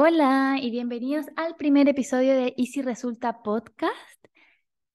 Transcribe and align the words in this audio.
Hola 0.00 0.58
y 0.62 0.70
bienvenidos 0.70 1.26
al 1.34 1.56
primer 1.56 1.88
episodio 1.88 2.32
de 2.36 2.54
Easy 2.56 2.82
Resulta 2.82 3.42
Podcast. 3.42 4.24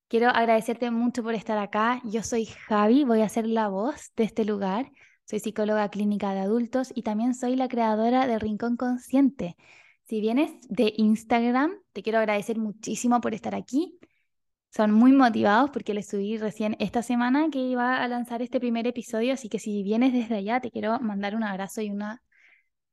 Quiero 0.08 0.30
agradecerte 0.30 0.92
mucho 0.92 1.24
por 1.24 1.34
estar 1.34 1.58
acá. 1.58 2.02
Yo 2.06 2.24
soy 2.24 2.46
Javi, 2.46 3.04
voy 3.04 3.20
a 3.20 3.28
ser 3.28 3.46
la 3.46 3.68
voz 3.68 4.14
de 4.16 4.24
este 4.24 4.46
lugar. 4.46 4.90
Soy 5.26 5.42
psicóloga 5.42 5.90
clínica 5.90 6.34
de 6.34 6.40
adultos 6.40 6.94
y 6.96 7.02
también 7.04 7.36
soy 7.36 7.58
la 7.58 7.68
creadora 7.68 8.28
de 8.28 8.40
Rincón 8.40 8.78
Consciente. 8.78 9.58
Si 10.06 10.22
vienes 10.22 10.54
de 10.70 10.94
Instagram, 10.96 11.74
te 11.92 12.02
quiero 12.02 12.20
agradecer 12.20 12.58
muchísimo 12.58 13.20
por 13.20 13.34
estar 13.34 13.56
aquí. 13.56 14.00
Son 14.70 14.94
muy 14.94 15.12
motivados 15.12 15.70
porque 15.72 15.94
les 15.94 16.08
subí 16.08 16.38
recién 16.38 16.78
esta 16.80 17.02
semana 17.02 17.50
que 17.52 17.60
iba 17.60 17.98
a 17.98 18.08
lanzar 18.08 18.42
este 18.42 18.62
primer 18.62 18.88
episodio, 18.88 19.34
así 19.34 19.50
que 19.50 19.60
si 19.60 19.84
vienes 19.84 20.14
desde 20.14 20.36
allá, 20.36 20.62
te 20.62 20.72
quiero 20.72 20.98
mandar 21.02 21.36
un 21.36 21.44
abrazo 21.44 21.82
y 21.82 21.90
un 21.90 22.04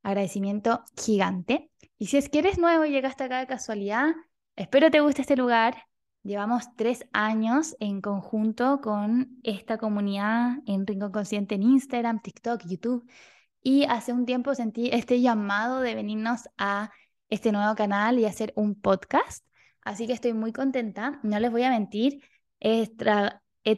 agradecimiento 0.02 0.84
gigante. 0.96 1.70
Y 1.98 2.06
si 2.06 2.16
es 2.16 2.28
que 2.28 2.40
eres 2.40 2.58
nuevo 2.58 2.84
y 2.84 2.90
llegaste 2.90 3.24
acá 3.24 3.40
de 3.40 3.46
casualidad, 3.46 4.14
espero 4.56 4.90
te 4.90 5.00
guste 5.00 5.22
este 5.22 5.36
lugar. 5.36 5.84
Llevamos 6.22 6.74
tres 6.76 7.06
años 7.12 7.76
en 7.80 8.00
conjunto 8.00 8.80
con 8.82 9.38
esta 9.42 9.78
comunidad 9.78 10.58
en 10.66 10.86
Rincón 10.86 11.12
Consciente 11.12 11.54
en 11.54 11.62
Instagram, 11.62 12.20
TikTok, 12.20 12.62
YouTube. 12.66 13.08
Y 13.62 13.84
hace 13.84 14.12
un 14.12 14.26
tiempo 14.26 14.54
sentí 14.54 14.90
este 14.92 15.20
llamado 15.20 15.80
de 15.80 15.94
venirnos 15.94 16.48
a 16.58 16.90
este 17.28 17.52
nuevo 17.52 17.74
canal 17.74 18.18
y 18.18 18.26
hacer 18.26 18.52
un 18.56 18.74
podcast. 18.74 19.46
Así 19.82 20.06
que 20.06 20.12
estoy 20.12 20.34
muy 20.34 20.52
contenta. 20.52 21.20
No 21.22 21.38
les 21.40 21.50
voy 21.50 21.62
a 21.62 21.70
mentir. 21.70 22.22
He 22.60 22.82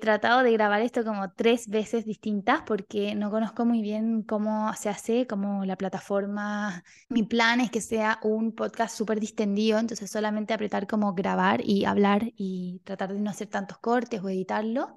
tratado 0.00 0.42
de 0.42 0.52
grabar 0.52 0.80
esto 0.82 1.04
como 1.04 1.32
tres 1.32 1.68
veces 1.68 2.04
distintas 2.04 2.62
porque 2.66 3.14
no 3.14 3.30
conozco 3.30 3.64
muy 3.64 3.82
bien 3.82 4.22
cómo 4.22 4.72
se 4.74 4.88
hace, 4.88 5.26
como 5.26 5.64
la 5.64 5.76
plataforma. 5.76 6.84
Mi 7.08 7.24
plan 7.24 7.60
es 7.60 7.70
que 7.70 7.80
sea 7.80 8.18
un 8.22 8.54
podcast 8.54 8.96
súper 8.96 9.20
distendido, 9.20 9.78
entonces 9.78 10.10
solamente 10.10 10.54
apretar 10.54 10.86
como 10.86 11.14
grabar 11.14 11.60
y 11.64 11.84
hablar 11.84 12.22
y 12.36 12.80
tratar 12.84 13.12
de 13.12 13.20
no 13.20 13.30
hacer 13.30 13.48
tantos 13.48 13.78
cortes 13.78 14.22
o 14.22 14.28
editarlo. 14.28 14.96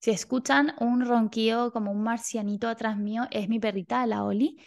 Si 0.00 0.10
escuchan 0.10 0.74
un 0.80 1.04
ronquido 1.06 1.72
como 1.72 1.90
un 1.90 2.02
marcianito 2.02 2.68
atrás 2.68 2.96
mío, 2.98 3.24
es 3.30 3.48
mi 3.48 3.58
perrita, 3.58 4.06
la 4.06 4.24
Oli. 4.24 4.58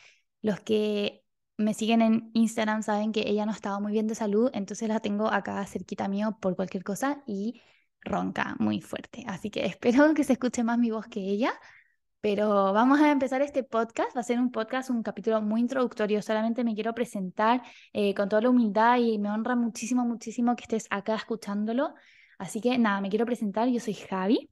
Los 0.41 0.59
que 0.61 1.23
me 1.57 1.73
siguen 1.73 2.01
en 2.01 2.31
Instagram 2.33 2.83
saben 2.83 3.11
que 3.11 3.27
ella 3.27 3.45
no 3.45 3.51
estaba 3.51 3.79
muy 3.79 3.91
bien 3.91 4.07
de 4.07 4.15
salud, 4.15 4.49
entonces 4.53 4.89
la 4.89 4.99
tengo 4.99 5.27
acá 5.27 5.65
cerquita 5.65 6.07
mío 6.07 6.37
por 6.41 6.55
cualquier 6.55 6.83
cosa 6.83 7.23
y 7.27 7.61
ronca 8.07 8.55
muy 8.59 8.81
fuerte. 8.81 9.23
Así 9.27 9.49
que 9.49 9.65
espero 9.65 10.13
que 10.13 10.23
se 10.23 10.33
escuche 10.33 10.63
más 10.63 10.77
mi 10.77 10.91
voz 10.91 11.07
que 11.07 11.19
ella. 11.19 11.53
Pero 12.19 12.73
vamos 12.73 12.99
a 12.99 13.11
empezar 13.11 13.41
este 13.41 13.63
podcast. 13.63 14.15
Va 14.15 14.21
a 14.21 14.23
ser 14.23 14.39
un 14.39 14.51
podcast, 14.51 14.89
un 14.89 15.03
capítulo 15.03 15.41
muy 15.41 15.61
introductorio. 15.61 16.21
Solamente 16.21 16.63
me 16.63 16.73
quiero 16.73 16.93
presentar 16.93 17.61
eh, 17.93 18.13
con 18.15 18.27
toda 18.27 18.41
la 18.41 18.49
humildad 18.49 18.97
y 18.97 19.19
me 19.19 19.29
honra 19.29 19.55
muchísimo, 19.55 20.03
muchísimo 20.03 20.55
que 20.55 20.63
estés 20.63 20.87
acá 20.89 21.15
escuchándolo. 21.15 21.93
Así 22.37 22.59
que 22.59 22.77
nada, 22.77 23.01
me 23.01 23.09
quiero 23.09 23.25
presentar. 23.25 23.67
Yo 23.69 23.79
soy 23.79 23.93
Javi. 23.93 24.49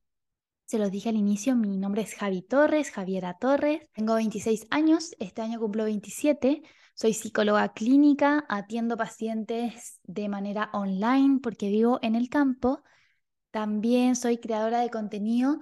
Se 0.65 0.79
los 0.79 0.89
dije 0.89 1.09
al 1.09 1.15
inicio, 1.15 1.55
mi 1.55 1.77
nombre 1.77 2.01
es 2.01 2.15
Javi 2.15 2.41
Torres, 2.41 2.89
Javiera 2.91 3.35
Torres. 3.39 3.87
Tengo 3.93 4.15
26 4.15 4.67
años, 4.71 5.15
este 5.19 5.41
año 5.41 5.59
cumplo 5.59 5.83
27. 5.83 6.63
Soy 6.95 7.13
psicóloga 7.13 7.73
clínica, 7.73 8.45
atiendo 8.49 8.97
pacientes 8.97 9.99
de 10.03 10.29
manera 10.29 10.69
online 10.73 11.39
porque 11.43 11.69
vivo 11.69 11.99
en 12.01 12.15
el 12.15 12.29
campo 12.29 12.81
también 13.55 14.17
soy 14.17 14.37
creadora 14.37 14.81
de 14.81 14.89
contenido, 14.89 15.59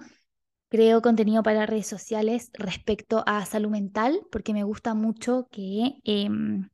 creo 0.68 1.00
contenido 1.00 1.44
para 1.44 1.64
redes 1.64 1.86
sociales 1.86 2.50
respecto 2.52 3.22
a 3.24 3.46
salud 3.46 3.70
mental, 3.70 4.20
porque 4.32 4.52
me 4.52 4.64
gusta 4.64 4.94
mucho 4.94 5.46
que 5.52 6.00
em, 6.02 6.68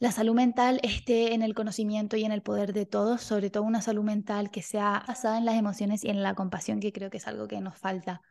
la 0.00 0.10
salud 0.10 0.34
mental 0.34 0.80
esté 0.82 1.34
en 1.34 1.42
el 1.42 1.54
conocimiento 1.54 2.16
y 2.16 2.24
en 2.24 2.32
el 2.32 2.42
poder 2.42 2.72
de 2.72 2.84
todos, 2.84 3.22
sobre 3.22 3.48
todo 3.48 3.62
una 3.62 3.80
salud 3.80 4.02
mental 4.02 4.50
que 4.50 4.60
sea 4.60 5.04
basada 5.06 5.38
en 5.38 5.44
las 5.44 5.54
emociones 5.54 6.02
y 6.02 6.10
en 6.10 6.24
la 6.24 6.34
compasión, 6.34 6.80
que 6.80 6.92
creo 6.92 7.08
que 7.08 7.18
es 7.18 7.28
algo 7.28 7.46
que 7.46 7.60
nos 7.60 7.78
falta 7.78 8.22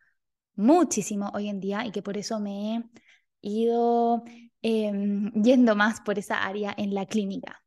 muchísimo 0.55 1.31
hoy 1.33 1.47
en 1.47 1.61
día 1.61 1.85
y 1.85 1.91
que 1.91 2.01
por 2.01 2.17
eso 2.17 2.41
me 2.41 2.75
he 2.75 2.83
ido 3.41 4.25
em, 4.61 5.31
yendo 5.41 5.77
más 5.77 6.01
por 6.01 6.19
esa 6.19 6.43
área 6.43 6.73
en 6.77 6.93
la 6.93 7.05
clínica. 7.05 7.63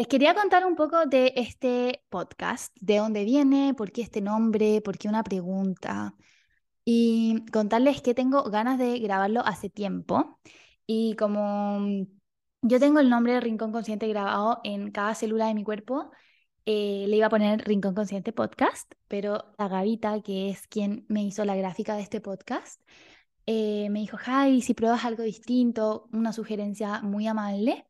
Les 0.00 0.08
quería 0.08 0.34
contar 0.34 0.64
un 0.64 0.76
poco 0.76 1.04
de 1.04 1.34
este 1.36 2.02
podcast, 2.08 2.74
de 2.80 2.96
dónde 2.96 3.22
viene, 3.24 3.74
por 3.74 3.92
qué 3.92 4.00
este 4.00 4.22
nombre, 4.22 4.80
por 4.80 4.96
qué 4.96 5.08
una 5.08 5.22
pregunta 5.22 6.14
y 6.86 7.44
contarles 7.52 8.00
que 8.00 8.14
tengo 8.14 8.44
ganas 8.44 8.78
de 8.78 8.98
grabarlo 8.98 9.42
hace 9.44 9.68
tiempo 9.68 10.40
y 10.86 11.16
como 11.16 12.06
yo 12.62 12.80
tengo 12.80 13.00
el 13.00 13.10
nombre 13.10 13.34
de 13.34 13.40
Rincón 13.40 13.72
Consciente 13.72 14.08
grabado 14.08 14.60
en 14.64 14.90
cada 14.90 15.14
célula 15.14 15.48
de 15.48 15.54
mi 15.54 15.64
cuerpo, 15.64 16.10
eh, 16.64 17.04
le 17.06 17.16
iba 17.16 17.26
a 17.26 17.30
poner 17.30 17.62
Rincón 17.66 17.94
Consciente 17.94 18.32
Podcast, 18.32 18.90
pero 19.06 19.52
la 19.58 19.68
Gavita, 19.68 20.22
que 20.22 20.48
es 20.48 20.66
quien 20.66 21.04
me 21.08 21.24
hizo 21.24 21.44
la 21.44 21.56
gráfica 21.56 21.94
de 21.94 22.00
este 22.02 22.22
podcast, 22.22 22.80
eh, 23.44 23.88
me 23.90 24.00
dijo, 24.00 24.16
Javi, 24.16 24.62
si 24.62 24.72
pruebas 24.72 25.04
algo 25.04 25.24
distinto, 25.24 26.08
una 26.10 26.32
sugerencia 26.32 27.02
muy 27.02 27.26
amable, 27.26 27.86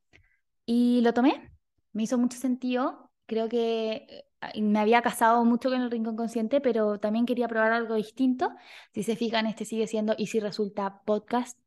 y 0.66 1.03
lo 1.03 1.15
tomé 1.15 1.50
me 1.93 2.05
hizo 2.05 2.19
mucho 2.19 2.39
sentido. 2.39 3.11
Creo 3.27 3.49
que 3.49 4.25
eh, 4.55 4.62
me 4.62 4.78
había 4.78 5.03
casado 5.03 5.45
mucho 5.45 5.71
con 5.71 5.81
el 5.81 5.91
Rincón 5.91 6.17
Consciente, 6.17 6.61
pero 6.61 6.99
también 6.99 7.27
quería 7.27 7.49
probar 7.49 7.73
algo 7.73 7.95
distinto. 7.95 8.53
Si 8.93 9.03
se 9.03 9.17
fijan, 9.17 9.47
este 9.47 9.65
sigue 9.65 9.87
siendo 9.87 10.15
y 10.19 10.27
si 10.28 10.41
resulta 10.41 11.03
podcast 11.05 11.59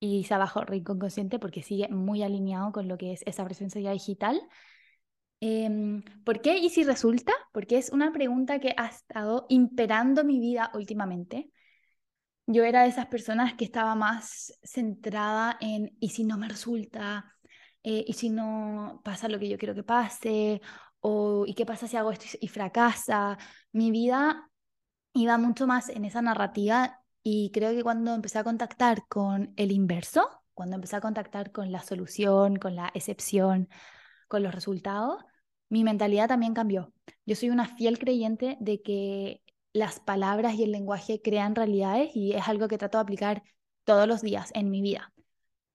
y 0.00 0.18
dice 0.18 0.34
abajo 0.34 0.62
Rincón 0.64 0.98
Consciente 0.98 1.38
porque 1.38 1.62
sigue 1.62 1.88
muy 1.88 2.22
alineado 2.22 2.72
con 2.72 2.88
lo 2.88 2.98
que 2.98 3.12
es 3.12 3.22
esa 3.26 3.44
presencia 3.44 3.90
digital. 3.90 4.40
Em, 5.40 6.02
¿Por 6.24 6.40
qué 6.40 6.58
y 6.58 6.70
si 6.70 6.84
resulta? 6.84 7.32
Porque 7.52 7.78
es 7.78 7.90
una 7.90 8.12
pregunta 8.12 8.60
que 8.60 8.74
ha 8.76 8.86
estado 8.86 9.46
imperando 9.48 10.24
mi 10.24 10.40
vida 10.40 10.70
últimamente. 10.74 11.50
Yo 12.46 12.64
era 12.64 12.82
de 12.82 12.88
esas 12.88 13.06
personas 13.06 13.54
que 13.54 13.64
estaba 13.64 13.94
más 13.94 14.58
centrada 14.62 15.56
en 15.60 15.96
¿y 16.00 16.10
si 16.10 16.24
no 16.24 16.38
me 16.38 16.48
resulta? 16.48 17.34
Eh, 17.84 18.04
y 18.08 18.14
si 18.14 18.30
no 18.30 19.00
pasa 19.04 19.28
lo 19.28 19.38
que 19.38 19.48
yo 19.48 19.58
quiero 19.58 19.74
que 19.74 19.84
pase, 19.84 20.60
o 21.00 21.44
y 21.46 21.54
qué 21.54 21.66
pasa 21.66 21.86
si 21.86 21.96
hago 21.96 22.10
esto 22.12 22.26
y 22.40 22.48
fracasa. 22.48 23.38
Mi 23.72 23.90
vida 23.90 24.50
iba 25.14 25.38
mucho 25.38 25.66
más 25.66 25.88
en 25.90 26.04
esa 26.04 26.22
narrativa 26.22 27.00
y 27.22 27.50
creo 27.52 27.72
que 27.72 27.82
cuando 27.82 28.14
empecé 28.14 28.38
a 28.38 28.44
contactar 28.44 29.06
con 29.08 29.52
el 29.56 29.72
inverso, 29.72 30.28
cuando 30.54 30.76
empecé 30.76 30.96
a 30.96 31.00
contactar 31.00 31.52
con 31.52 31.72
la 31.72 31.82
solución, 31.82 32.56
con 32.56 32.76
la 32.76 32.90
excepción, 32.94 33.68
con 34.28 34.42
los 34.42 34.54
resultados, 34.54 35.24
mi 35.68 35.84
mentalidad 35.84 36.28
también 36.28 36.54
cambió. 36.54 36.92
Yo 37.26 37.36
soy 37.36 37.50
una 37.50 37.66
fiel 37.66 37.98
creyente 37.98 38.56
de 38.60 38.82
que 38.82 39.42
las 39.72 40.00
palabras 40.00 40.54
y 40.54 40.64
el 40.64 40.72
lenguaje 40.72 41.20
crean 41.22 41.54
realidades 41.54 42.10
y 42.14 42.32
es 42.32 42.48
algo 42.48 42.68
que 42.68 42.78
trato 42.78 42.98
de 42.98 43.02
aplicar 43.02 43.42
todos 43.84 44.08
los 44.08 44.22
días 44.22 44.50
en 44.54 44.70
mi 44.70 44.82
vida. 44.82 45.13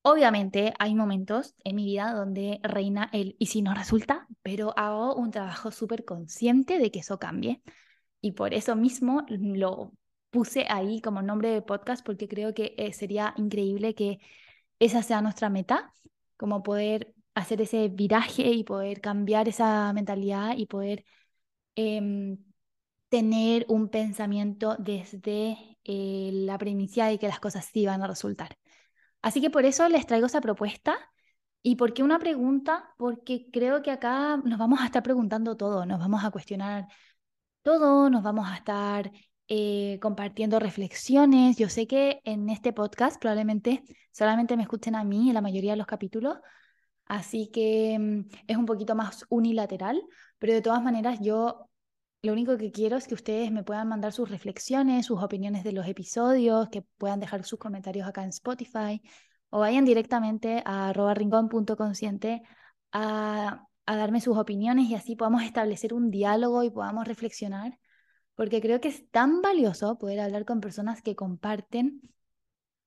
Obviamente 0.01 0.73
hay 0.79 0.95
momentos 0.95 1.55
en 1.63 1.75
mi 1.75 1.85
vida 1.85 2.13
donde 2.13 2.59
reina 2.63 3.09
el 3.11 3.35
y 3.37 3.47
si 3.47 3.61
no 3.61 3.73
resulta, 3.73 4.27
pero 4.41 4.73
hago 4.77 5.15
un 5.15 5.31
trabajo 5.31 5.71
súper 5.71 6.05
consciente 6.05 6.79
de 6.79 6.91
que 6.91 6.99
eso 6.99 7.19
cambie. 7.19 7.61
Y 8.21 8.33
por 8.33 8.53
eso 8.53 8.75
mismo 8.75 9.25
lo 9.29 9.93
puse 10.29 10.65
ahí 10.69 11.01
como 11.01 11.21
nombre 11.21 11.49
de 11.51 11.61
podcast 11.61 12.05
porque 12.05 12.27
creo 12.27 12.53
que 12.53 12.75
eh, 12.77 12.93
sería 12.93 13.33
increíble 13.37 13.95
que 13.95 14.19
esa 14.79 15.03
sea 15.03 15.21
nuestra 15.21 15.49
meta, 15.49 15.93
como 16.37 16.63
poder 16.63 17.13
hacer 17.35 17.61
ese 17.61 17.89
viraje 17.89 18.43
y 18.51 18.63
poder 18.63 19.01
cambiar 19.01 19.47
esa 19.49 19.91
mentalidad 19.93 20.55
y 20.57 20.65
poder 20.67 21.05
em, 21.75 22.37
tener 23.09 23.65
un 23.69 23.89
pensamiento 23.89 24.75
desde 24.79 25.77
eh, 25.85 26.31
la 26.33 26.57
premisa 26.57 27.07
de 27.07 27.19
que 27.19 27.27
las 27.27 27.39
cosas 27.41 27.65
sí 27.65 27.85
van 27.85 28.03
a 28.03 28.07
resultar. 28.07 28.58
Así 29.21 29.41
que 29.41 29.49
por 29.49 29.65
eso 29.65 29.87
les 29.89 30.05
traigo 30.05 30.27
esa 30.27 30.41
propuesta. 30.41 30.97
¿Y 31.61 31.75
por 31.75 31.93
qué 31.93 32.03
una 32.03 32.19
pregunta? 32.19 32.93
Porque 32.97 33.49
creo 33.51 33.81
que 33.81 33.91
acá 33.91 34.37
nos 34.37 34.57
vamos 34.59 34.79
a 34.81 34.85
estar 34.85 35.03
preguntando 35.03 35.57
todo, 35.57 35.85
nos 35.85 35.99
vamos 35.99 36.23
a 36.23 36.31
cuestionar 36.31 36.87
todo, 37.63 38.09
nos 38.09 38.23
vamos 38.23 38.47
a 38.49 38.55
estar 38.55 39.11
eh, 39.47 39.99
compartiendo 40.01 40.59
reflexiones. 40.59 41.57
Yo 41.57 41.69
sé 41.69 41.87
que 41.87 42.21
en 42.25 42.49
este 42.49 42.73
podcast 42.73 43.19
probablemente 43.19 43.83
solamente 44.11 44.55
me 44.57 44.63
escuchen 44.63 44.95
a 44.95 45.03
mí 45.03 45.29
en 45.29 45.33
la 45.35 45.41
mayoría 45.41 45.71
de 45.71 45.77
los 45.77 45.87
capítulos, 45.87 46.37
así 47.05 47.49
que 47.51 47.97
mm, 47.99 48.29
es 48.47 48.57
un 48.57 48.65
poquito 48.65 48.95
más 48.95 49.25
unilateral, 49.29 50.01
pero 50.37 50.53
de 50.53 50.61
todas 50.61 50.83
maneras 50.83 51.19
yo 51.21 51.68
lo 52.21 52.33
único 52.33 52.57
que 52.57 52.71
quiero 52.71 52.97
es 52.97 53.07
que 53.07 53.13
ustedes 53.15 53.51
me 53.51 53.63
puedan 53.63 53.87
mandar 53.87 54.11
sus 54.13 54.29
reflexiones, 54.29 55.05
sus 55.05 55.21
opiniones 55.23 55.63
de 55.63 55.71
los 55.71 55.87
episodios, 55.87 56.69
que 56.69 56.81
puedan 56.97 57.19
dejar 57.19 57.45
sus 57.45 57.59
comentarios 57.59 58.07
acá 58.07 58.23
en 58.23 58.29
Spotify 58.29 59.01
o 59.49 59.59
vayan 59.59 59.85
directamente 59.85 60.61
a 60.65 60.93
rincón.consciente 60.93 62.41
a, 62.91 63.65
a 63.85 63.95
darme 63.95 64.21
sus 64.21 64.37
opiniones 64.37 64.89
y 64.89 64.95
así 64.95 65.15
podamos 65.15 65.43
establecer 65.43 65.93
un 65.93 66.11
diálogo 66.11 66.63
y 66.63 66.69
podamos 66.69 67.07
reflexionar, 67.07 67.79
porque 68.35 68.61
creo 68.61 68.81
que 68.81 68.89
es 68.89 69.09
tan 69.11 69.41
valioso 69.41 69.97
poder 69.97 70.19
hablar 70.19 70.45
con 70.45 70.61
personas 70.61 71.01
que 71.01 71.15
comparten 71.15 72.01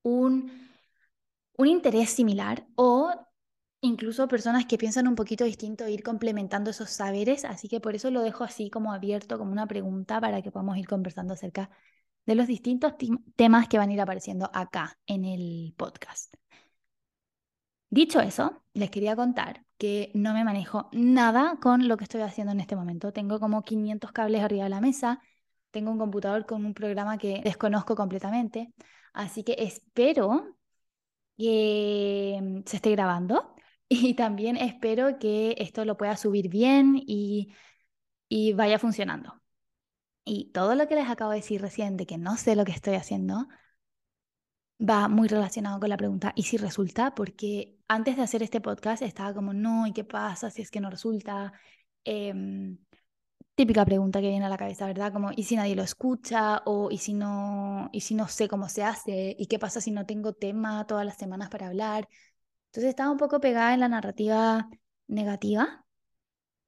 un, 0.02 0.52
un 1.56 1.66
interés 1.66 2.10
similar 2.10 2.66
o 2.74 3.12
incluso 3.82 4.28
personas 4.28 4.66
que 4.66 4.78
piensan 4.78 5.08
un 5.08 5.16
poquito 5.16 5.44
distinto, 5.44 5.88
ir 5.88 6.02
complementando 6.02 6.70
esos 6.70 6.90
saberes, 6.90 7.44
así 7.44 7.68
que 7.68 7.80
por 7.80 7.94
eso 7.94 8.10
lo 8.10 8.22
dejo 8.22 8.44
así 8.44 8.70
como 8.70 8.92
abierto, 8.92 9.38
como 9.38 9.52
una 9.52 9.66
pregunta 9.66 10.20
para 10.20 10.40
que 10.42 10.50
podamos 10.52 10.78
ir 10.78 10.86
conversando 10.88 11.34
acerca 11.34 11.70
de 12.26 12.36
los 12.36 12.46
distintos 12.46 12.94
temas 13.36 13.68
que 13.68 13.78
van 13.78 13.90
a 13.90 13.92
ir 13.94 14.00
apareciendo 14.00 14.50
acá 14.54 14.98
en 15.06 15.24
el 15.24 15.74
podcast. 15.76 16.34
Dicho 17.90 18.20
eso, 18.20 18.62
les 18.72 18.90
quería 18.90 19.14
contar 19.16 19.64
que 19.76 20.10
no 20.14 20.32
me 20.32 20.44
manejo 20.44 20.88
nada 20.92 21.58
con 21.60 21.88
lo 21.88 21.96
que 21.96 22.04
estoy 22.04 22.22
haciendo 22.22 22.52
en 22.52 22.60
este 22.60 22.76
momento. 22.76 23.12
Tengo 23.12 23.38
como 23.38 23.62
500 23.62 24.12
cables 24.12 24.42
arriba 24.42 24.64
de 24.64 24.70
la 24.70 24.80
mesa, 24.80 25.20
tengo 25.70 25.90
un 25.90 25.98
computador 25.98 26.46
con 26.46 26.64
un 26.64 26.72
programa 26.74 27.18
que 27.18 27.40
desconozco 27.44 27.94
completamente, 27.96 28.72
así 29.12 29.42
que 29.44 29.56
espero 29.58 30.56
que 31.36 32.38
mm, 32.42 32.60
se 32.66 32.76
esté 32.76 32.90
grabando 32.92 33.51
y 33.92 34.14
también 34.14 34.56
espero 34.56 35.18
que 35.18 35.54
esto 35.58 35.84
lo 35.84 35.96
pueda 35.96 36.16
subir 36.16 36.48
bien 36.48 36.96
y, 37.06 37.54
y 38.28 38.52
vaya 38.54 38.78
funcionando. 38.78 39.40
Y 40.24 40.52
todo 40.52 40.74
lo 40.74 40.88
que 40.88 40.94
les 40.96 41.08
acabo 41.10 41.30
de 41.32 41.38
decir 41.38 41.60
recién 41.60 41.96
de 41.96 42.06
que 42.06 42.18
no 42.18 42.36
sé 42.36 42.56
lo 42.56 42.64
que 42.64 42.72
estoy 42.72 42.94
haciendo 42.94 43.48
va 44.80 45.08
muy 45.08 45.28
relacionado 45.28 45.78
con 45.80 45.88
la 45.88 45.96
pregunta 45.96 46.32
¿y 46.36 46.42
si 46.44 46.56
resulta? 46.56 47.14
Porque 47.14 47.78
antes 47.88 48.16
de 48.16 48.22
hacer 48.22 48.42
este 48.42 48.60
podcast 48.60 49.02
estaba 49.02 49.34
como, 49.34 49.52
no, 49.52 49.86
¿y 49.86 49.92
qué 49.92 50.04
pasa 50.04 50.50
si 50.50 50.62
es 50.62 50.70
que 50.70 50.80
no 50.80 50.90
resulta? 50.90 51.52
Em, 52.04 52.78
típica 53.54 53.84
pregunta 53.84 54.20
que 54.20 54.28
viene 54.30 54.46
a 54.46 54.48
la 54.48 54.58
cabeza, 54.58 54.86
¿verdad? 54.86 55.12
Como, 55.12 55.30
¿y 55.36 55.44
si 55.44 55.56
nadie 55.56 55.76
lo 55.76 55.82
escucha? 55.82 56.62
O 56.66 56.90
¿y 56.90 56.98
si 56.98 57.14
no, 57.14 57.90
y 57.92 58.00
si 58.02 58.14
no 58.14 58.28
sé 58.28 58.48
cómo 58.48 58.68
se 58.68 58.82
hace? 58.84 59.36
¿Y 59.38 59.46
qué 59.46 59.58
pasa 59.58 59.80
si 59.80 59.90
no 59.92 60.06
tengo 60.06 60.32
tema 60.34 60.86
todas 60.86 61.06
las 61.06 61.16
semanas 61.18 61.50
para 61.50 61.68
hablar? 61.68 62.08
Entonces 62.72 62.90
estaba 62.90 63.10
un 63.10 63.18
poco 63.18 63.40
pegada 63.40 63.74
en 63.74 63.80
la 63.80 63.88
narrativa 63.88 64.68
negativa 65.06 65.84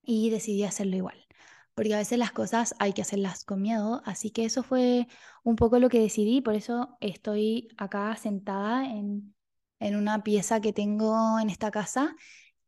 y 0.02 0.30
decidí 0.30 0.64
hacerlo 0.64 0.96
igual. 0.96 1.26
Porque 1.74 1.94
a 1.94 1.98
veces 1.98 2.18
las 2.18 2.32
cosas 2.32 2.74
hay 2.78 2.92
que 2.92 3.02
hacerlas 3.02 3.44
con 3.44 3.62
miedo, 3.62 4.02
así 4.04 4.30
que 4.30 4.44
eso 4.44 4.62
fue 4.62 5.08
un 5.42 5.56
poco 5.56 5.78
lo 5.78 5.88
que 5.88 6.00
decidí, 6.00 6.40
por 6.40 6.54
eso 6.54 6.96
estoy 7.00 7.68
acá 7.78 8.14
sentada 8.16 8.86
en, 8.86 9.34
en 9.80 9.96
una 9.96 10.22
pieza 10.22 10.60
que 10.60 10.72
tengo 10.72 11.38
en 11.40 11.50
esta 11.50 11.70
casa 11.70 12.16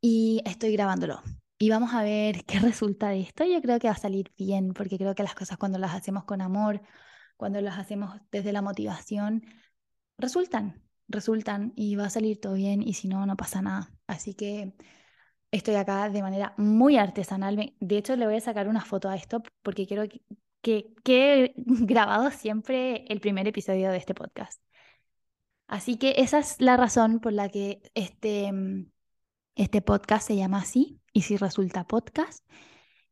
y 0.01 0.41
estoy 0.45 0.73
grabándolo 0.73 1.21
y 1.59 1.69
vamos 1.69 1.93
a 1.93 2.03
ver 2.03 2.45
qué 2.45 2.59
resulta 2.59 3.09
de 3.09 3.21
esto. 3.21 3.45
Yo 3.45 3.61
creo 3.61 3.79
que 3.79 3.87
va 3.87 3.93
a 3.93 3.97
salir 3.97 4.31
bien, 4.37 4.73
porque 4.73 4.97
creo 4.97 5.15
que 5.15 5.23
las 5.23 5.35
cosas 5.35 5.57
cuando 5.57 5.79
las 5.79 5.93
hacemos 5.93 6.23
con 6.25 6.41
amor, 6.41 6.81
cuando 7.37 7.61
las 7.61 7.77
hacemos 7.77 8.19
desde 8.31 8.51
la 8.51 8.61
motivación, 8.61 9.43
resultan, 10.17 10.86
resultan 11.07 11.73
y 11.75 11.95
va 11.95 12.05
a 12.05 12.09
salir 12.09 12.39
todo 12.39 12.53
bien 12.53 12.81
y 12.81 12.93
si 12.93 13.07
no, 13.07 13.25
no 13.25 13.37
pasa 13.37 13.61
nada. 13.61 13.91
Así 14.07 14.33
que 14.35 14.73
estoy 15.51 15.75
acá 15.75 16.09
de 16.09 16.21
manera 16.21 16.53
muy 16.57 16.97
artesanal. 16.97 17.73
De 17.79 17.97
hecho, 17.97 18.15
le 18.15 18.25
voy 18.25 18.35
a 18.37 18.41
sacar 18.41 18.67
una 18.67 18.83
foto 18.85 19.09
a 19.09 19.15
esto 19.15 19.43
porque 19.63 19.87
quiero 19.87 20.07
que, 20.07 20.21
que, 20.61 20.93
que 21.03 21.45
he 21.45 21.53
grabado 21.57 22.31
siempre 22.31 23.05
el 23.09 23.19
primer 23.21 23.47
episodio 23.47 23.91
de 23.91 23.97
este 23.97 24.13
podcast. 24.13 24.61
Así 25.67 25.97
que 25.97 26.15
esa 26.17 26.39
es 26.39 26.61
la 26.61 26.77
razón 26.77 27.19
por 27.19 27.33
la 27.33 27.49
que 27.49 27.81
este, 27.93 28.51
este 29.55 29.81
podcast 29.81 30.27
se 30.27 30.35
llama 30.37 30.59
así, 30.59 31.01
y 31.13 31.23
si 31.23 31.37
resulta 31.37 31.85
podcast, 31.87 32.43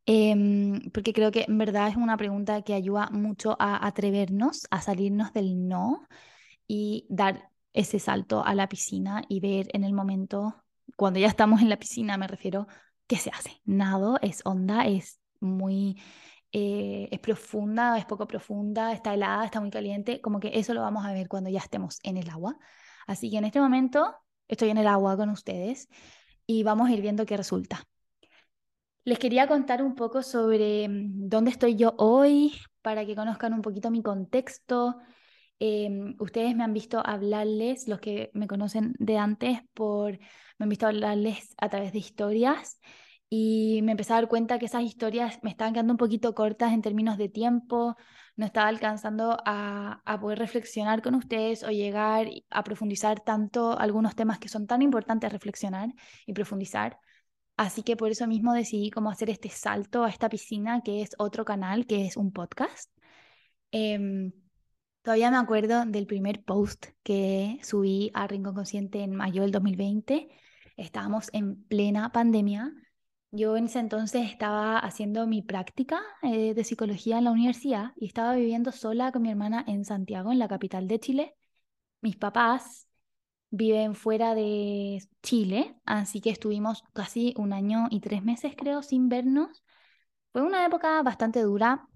em, 0.06 0.92
porque 0.92 1.14
creo 1.14 1.32
que 1.32 1.46
en 1.48 1.58
verdad 1.58 1.90
es 1.90 1.98
una 1.98 2.18
pregunta 2.18 2.62
que 2.62 2.74
ayuda 2.74 3.10
mucho 3.12 3.56
a 3.60 3.86
atrevernos, 3.88 4.68
a 4.72 4.82
salirnos 4.82 5.34
del 5.34 5.68
no 5.68 6.08
y 6.68 7.06
dar 7.10 7.52
ese 7.76 8.00
salto 8.00 8.44
a 8.44 8.56
la 8.56 8.68
piscina 8.68 9.24
y 9.30 9.40
ver 9.40 9.68
en 9.74 9.84
el 9.84 9.94
momento, 9.94 10.56
cuando 10.96 11.20
ya 11.20 11.28
estamos 11.28 11.62
en 11.62 11.70
la 11.70 11.78
piscina, 11.78 12.18
me 12.18 12.28
refiero, 12.28 12.68
¿qué 13.08 13.18
se 13.18 13.30
hace? 13.30 13.62
Nado, 13.66 14.18
es 14.22 14.42
onda, 14.46 14.86
es 14.86 15.20
muy... 15.40 16.02
Eh, 16.58 17.10
es 17.12 17.20
profunda, 17.20 17.98
es 17.98 18.06
poco 18.06 18.28
profunda, 18.28 18.94
está 18.94 19.14
helada, 19.14 19.44
está 19.44 19.60
muy 19.60 19.70
caliente, 19.70 20.22
como 20.22 20.40
que 20.40 20.58
eso 20.58 20.74
lo 20.74 20.80
vamos 20.82 21.06
a 21.06 21.12
ver 21.12 21.28
cuando 21.28 21.50
ya 21.50 21.60
estemos 21.60 22.00
en 22.02 22.16
el 22.16 22.30
agua. 22.30 22.58
Así 23.08 23.30
que 23.30 23.38
en 23.38 23.44
este 23.44 23.60
momento 23.60 24.16
estoy 24.48 24.70
en 24.70 24.78
el 24.78 24.88
agua 24.88 25.18
con 25.18 25.30
ustedes 25.30 25.90
y 26.48 26.64
vamos 26.64 26.90
a 26.90 26.94
ir 26.94 27.02
viendo 27.02 27.26
qué 27.26 27.36
resulta. 27.36 27.84
Les 29.04 29.20
quería 29.20 29.48
contar 29.48 29.84
un 29.84 29.96
poco 29.96 30.24
sobre 30.24 30.88
mm, 30.88 31.30
dónde 31.30 31.52
estoy 31.52 31.76
yo 31.76 31.94
hoy, 31.98 32.54
para 32.82 33.06
que 33.06 33.16
conozcan 33.16 33.54
un 33.54 33.62
poquito 33.62 33.92
mi 33.92 34.02
contexto. 34.02 34.98
Em, 35.60 36.16
ustedes 36.20 36.56
me 36.56 36.64
han 36.64 36.74
visto 36.74 37.02
hablarles, 37.06 37.88
los 37.88 38.00
que 38.00 38.30
me 38.34 38.48
conocen 38.48 38.94
de 39.00 39.18
antes, 39.18 39.60
por, 39.74 40.20
me 40.58 40.64
han 40.64 40.70
visto 40.70 40.88
hablarles 40.88 41.56
a 41.58 41.70
través 41.70 41.94
de 41.94 42.00
historias 42.00 42.80
y 43.30 43.82
me 43.84 43.92
empecé 43.94 44.14
a 44.14 44.18
dar 44.18 44.28
cuenta 44.28 44.60
que 44.60 44.66
esas 44.68 44.84
historias 44.84 45.40
me 45.44 45.50
estaban 45.50 45.74
quedando 45.74 45.94
un 45.94 45.98
poquito 45.98 46.36
cortas 46.36 46.74
en 46.74 46.82
términos 46.82 47.18
de 47.18 47.30
tiempo, 47.30 47.96
no 48.36 48.46
estaba 48.46 48.68
alcanzando 48.68 49.38
a, 49.46 50.02
poder 50.22 50.40
reflexionar 50.40 51.02
con 51.02 51.16
ustedes 51.16 51.64
o 51.64 51.70
llegar 51.72 52.28
a 52.50 52.64
profundizar 52.64 53.20
tanto 53.22 53.78
algunos 53.78 54.16
temas 54.16 54.40
que 54.40 54.50
son 54.50 54.68
tan 54.68 54.82
importantes 54.82 55.32
reflexionar 55.32 55.90
y 56.26 56.34
profundizar. 56.34 57.00
Así 57.58 57.84
que 57.84 57.96
por 57.96 58.12
eso 58.12 58.28
mismo 58.28 58.54
decidí 58.54 58.92
cómo 58.92 59.10
hacer 59.10 59.30
este 59.30 59.50
salto 59.50 60.04
a 60.04 60.10
esta 60.10 60.30
piscina, 60.30 60.82
que 60.84 61.02
es 61.02 61.12
otro 61.18 61.46
canal, 61.46 61.86
que 61.88 62.06
es 62.06 62.18
un 62.18 62.32
podcast. 62.32 62.92
Em, 63.72 64.32
todavía 65.06 65.30
me 65.30 65.38
acuerdo 65.38 65.86
del 65.86 66.08
primer 66.08 66.44
post 66.44 66.88
que 67.04 67.60
subí 67.64 68.12
a 68.16 68.28
Rincón 68.28 68.56
Consciente 68.56 69.04
en 69.04 69.16
mayo 69.16 69.44
del 69.44 69.52
2020. 69.52 70.30
Estábamos 70.78 71.30
en 71.32 71.64
plena 71.66 72.12
pandemia. 72.12 72.74
Yo 73.30 73.56
en 73.56 73.66
ese 73.66 73.80
entonces 73.80 74.30
estaba 74.32 74.80
haciendo 74.80 75.28
mi 75.28 75.44
práctica 75.44 76.02
eh, 76.24 76.56
de 76.56 76.64
psicología 76.64 77.20
en 77.20 77.26
la 77.26 77.32
universidad 77.32 77.92
y 77.98 78.08
estaba 78.08 78.34
viviendo 78.34 78.72
sola 78.72 79.12
con 79.12 79.22
mi 79.22 79.30
hermana 79.30 79.64
en 79.68 79.86
Santiago, 79.86 80.32
en 80.32 80.40
la 80.40 80.48
capital 80.48 80.88
de 80.88 81.00
Chile. 81.00 81.36
Mis 82.02 82.18
papás 82.18 82.88
viven 83.52 83.94
fuera 83.94 84.34
de 84.34 85.04
Chile, 85.22 85.76
así 85.86 86.20
que 86.20 86.32
estuvimos 86.32 86.84
casi 86.94 87.36
un 87.38 87.54
año 87.54 87.88
y 87.92 88.00
tres 88.00 88.24
meses, 88.24 88.54
creo, 88.58 88.82
sin 88.82 89.08
vernos. 89.10 89.64
Fue 90.34 90.42
una 90.42 90.66
época 90.66 91.02
bastante 91.04 91.42
dura. 91.42 91.88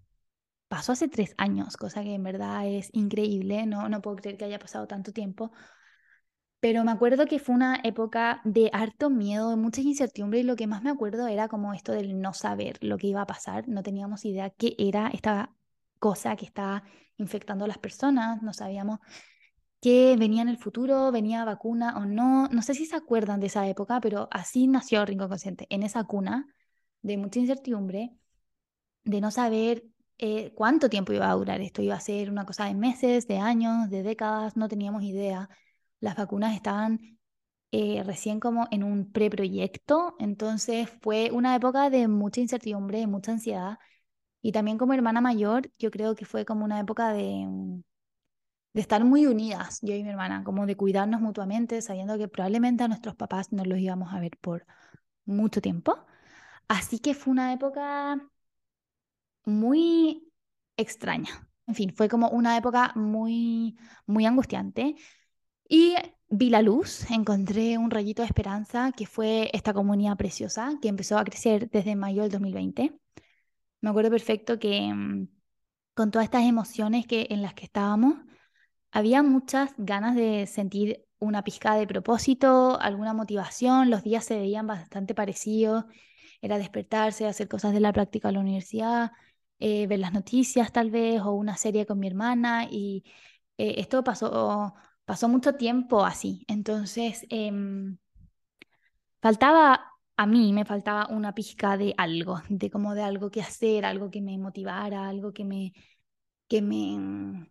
Pasó 0.70 0.94
hace 0.94 1.10
tres 1.10 1.34
años, 1.38 1.78
cosa 1.78 2.04
que 2.04 2.14
en 2.14 2.24
verdad 2.24 2.66
es 2.68 2.90
increíble, 2.94 3.66
no, 3.66 3.90
no 3.90 4.02
puedo 4.02 4.18
creer 4.18 4.38
que 4.38 4.46
haya 4.46 4.60
pasado 4.60 4.88
tanto 4.88 5.12
tiempo. 5.12 5.52
Pero 6.62 6.84
me 6.84 6.92
acuerdo 6.92 7.26
que 7.26 7.40
fue 7.40 7.56
una 7.56 7.80
época 7.84 8.42
de 8.44 8.70
harto 8.74 9.10
miedo, 9.10 9.50
de 9.50 9.56
mucha 9.56 9.82
incertidumbre 9.82 10.40
y 10.40 10.44
lo 10.44 10.56
que 10.56 10.68
más 10.68 10.84
me 10.84 10.90
acuerdo 10.90 11.28
era 11.28 11.48
como 11.48 11.74
esto 11.74 11.92
del 11.94 12.20
no 12.22 12.34
saber 12.34 12.78
lo 12.82 12.98
que 12.98 13.08
iba 13.08 13.22
a 13.22 13.26
pasar. 13.26 13.68
No 13.68 13.82
teníamos 13.82 14.26
idea 14.26 14.50
qué 14.52 14.76
era 14.78 15.08
esta 15.08 15.56
cosa 16.00 16.36
que 16.36 16.46
estaba 16.46 16.84
infectando 17.18 17.66
a 17.66 17.68
las 17.68 17.78
personas, 17.78 18.42
no 18.42 18.54
sabíamos 18.54 19.00
que 19.82 20.16
venía 20.18 20.42
en 20.42 20.50
el 20.50 20.58
futuro, 20.58 21.12
venía 21.12 21.46
vacuna 21.46 21.98
o 21.98 22.06
no. 22.06 22.48
No 22.50 22.62
sé 22.62 22.74
si 22.74 22.86
se 22.86 22.96
acuerdan 22.96 23.40
de 23.40 23.48
esa 23.48 23.68
época, 23.68 24.02
pero 24.02 24.28
así 24.32 24.68
nació 24.68 25.06
Rincón 25.06 25.30
Consciente, 25.30 25.66
en 25.70 25.84
esa 25.84 26.04
cuna 26.04 26.48
de 27.02 27.18
mucha 27.18 27.40
incertidumbre, 27.40 28.12
de 29.04 29.22
no 29.22 29.32
saber 29.32 29.86
eh, 30.20 30.54
cuánto 30.56 30.90
tiempo 30.90 31.14
iba 31.14 31.30
a 31.30 31.34
durar 31.36 31.62
esto. 31.62 31.82
Iba 31.82 31.96
a 31.96 32.00
ser 32.02 32.30
una 32.32 32.46
cosa 32.46 32.66
de 32.66 32.76
meses, 32.76 33.28
de 33.28 33.38
años, 33.40 33.90
de 33.90 34.04
décadas, 34.04 34.58
no 34.58 34.68
teníamos 34.70 35.04
idea. 35.04 35.50
Las 36.02 36.16
vacunas 36.16 36.56
estaban 36.56 37.20
eh, 37.72 38.04
recién 38.06 38.40
como 38.40 38.68
en 38.72 38.84
un 38.84 39.12
preproyecto, 39.12 40.16
entonces 40.20 40.90
fue 41.02 41.32
una 41.32 41.56
época 41.56 41.90
de 41.90 42.08
mucha 42.08 42.42
incertidumbre, 42.42 43.00
de 43.00 43.08
mucha 43.08 43.32
ansiedad. 43.34 43.80
Y 44.42 44.52
también 44.54 44.78
como 44.78 44.94
hermana 44.94 45.22
mayor, 45.22 45.72
yo 45.80 45.92
creo 45.92 46.16
que 46.16 46.26
fue 46.26 46.46
como 46.46 46.66
una 46.66 46.80
época 46.80 47.14
de 47.14 47.46
mm, 47.48 47.82
de 48.74 48.82
estar 48.82 49.04
muy 49.04 49.26
unidas, 49.26 49.80
yo 49.82 49.96
y 49.96 50.04
mi 50.04 50.10
hermana, 50.10 50.44
como 50.44 50.66
de 50.66 50.76
cuidarnos 50.76 51.22
mutuamente, 51.22 51.82
sabiendo 51.82 52.18
que 52.18 52.28
probablemente 52.28 52.84
a 52.84 52.88
nuestros 52.88 53.16
papás 53.16 53.52
no 53.52 53.66
los 53.66 53.80
íbamos 53.80 54.14
a 54.14 54.20
ver 54.20 54.38
por 54.42 54.66
mucho 55.26 55.62
tiempo. 55.62 55.98
Así 56.68 57.00
que 57.00 57.14
fue 57.16 57.32
una 57.34 57.54
época 57.54 58.20
muy 59.46 60.32
extraña. 60.78 61.50
En 61.68 61.76
fin, 61.76 61.94
fue 61.96 62.10
como 62.10 62.30
una 62.30 62.58
época 62.58 62.94
muy, 62.96 63.78
muy 64.08 64.26
angustiante. 64.26 64.96
Y 65.68 65.96
vi 66.30 66.50
la 66.50 66.62
luz, 66.62 67.10
encontré 67.12 67.78
un 67.78 67.92
rayito 67.92 68.22
de 68.24 68.28
esperanza, 68.28 68.92
que 68.92 69.06
fue 69.06 69.50
esta 69.54 69.74
comunidad 69.74 70.18
preciosa 70.18 70.78
que 70.82 70.88
empezó 70.88 71.18
a 71.18 71.24
crecer 71.24 71.70
desde 71.70 71.96
mayo 71.96 72.24
del 72.24 72.32
2020. 72.32 73.00
Me 73.82 73.90
acuerdo 73.90 74.10
perfecto 74.12 74.60
que 74.60 74.92
mm, 74.94 75.28
con 75.94 76.12
todas 76.12 76.26
estas 76.26 76.44
emociones 76.44 77.06
que, 77.08 77.28
en 77.30 77.42
las 77.42 77.54
que 77.54 77.66
estábamos, 77.66 78.16
había 78.92 79.24
muchas 79.24 79.74
ganas 79.78 80.16
de 80.16 80.48
sentir 80.48 81.06
una 81.20 81.44
pizca 81.44 81.76
de 81.76 81.88
propósito, 81.88 82.80
alguna 82.80 83.14
motivación, 83.14 83.90
los 83.90 84.04
días 84.04 84.26
se 84.26 84.38
veían 84.38 84.68
bastante 84.68 85.14
parecidos, 85.14 85.86
era 86.42 86.58
despertarse, 86.58 87.28
hacer 87.28 87.48
cosas 87.48 87.74
de 87.74 87.82
la 87.82 87.94
práctica 87.94 88.30
a 88.30 88.32
la 88.32 88.40
universidad, 88.40 89.12
eh, 89.60 89.88
ver 89.88 90.00
las 90.00 90.14
noticias 90.14 90.72
tal 90.72 90.92
vez, 90.92 91.22
o 91.22 91.32
una 91.34 91.58
serie 91.58 91.86
con 91.86 92.00
mi 92.00 92.08
hermana, 92.08 92.66
y 92.70 93.04
eh, 93.58 93.76
esto 93.78 94.04
pasó, 94.04 94.74
pasó 95.06 95.30
mucho 95.30 95.56
tiempo 95.56 96.06
así. 96.06 96.46
Entonces, 96.48 97.26
em, 97.30 97.98
faltaba, 99.22 99.94
a 100.18 100.26
mí 100.28 100.54
me 100.54 100.66
faltaba 100.66 101.08
una 101.10 101.34
pizca 101.36 101.78
de 101.78 101.94
algo, 101.98 102.42
de 102.50 102.70
como 102.70 102.96
de 102.96 103.04
algo 103.04 103.32
que 103.32 103.42
hacer, 103.42 103.86
algo 103.86 104.10
que 104.12 104.22
me 104.22 104.38
motivara, 104.38 105.08
algo 105.08 105.34
que 105.34 105.46
me, 105.46 105.74
que 106.48 106.62
me, 106.62 107.50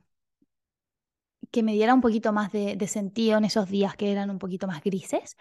que 1.50 1.62
me 1.62 1.72
diera 1.72 1.94
un 1.94 2.00
poquito 2.00 2.32
más 2.32 2.52
de, 2.52 2.76
de 2.76 2.86
sentido 2.88 3.38
en 3.38 3.44
esos 3.44 3.68
días 3.68 3.96
que 3.96 4.12
eran 4.12 4.30
un 4.30 4.38
poquito 4.38 4.66
más 4.66 4.82
grises. 4.82 5.36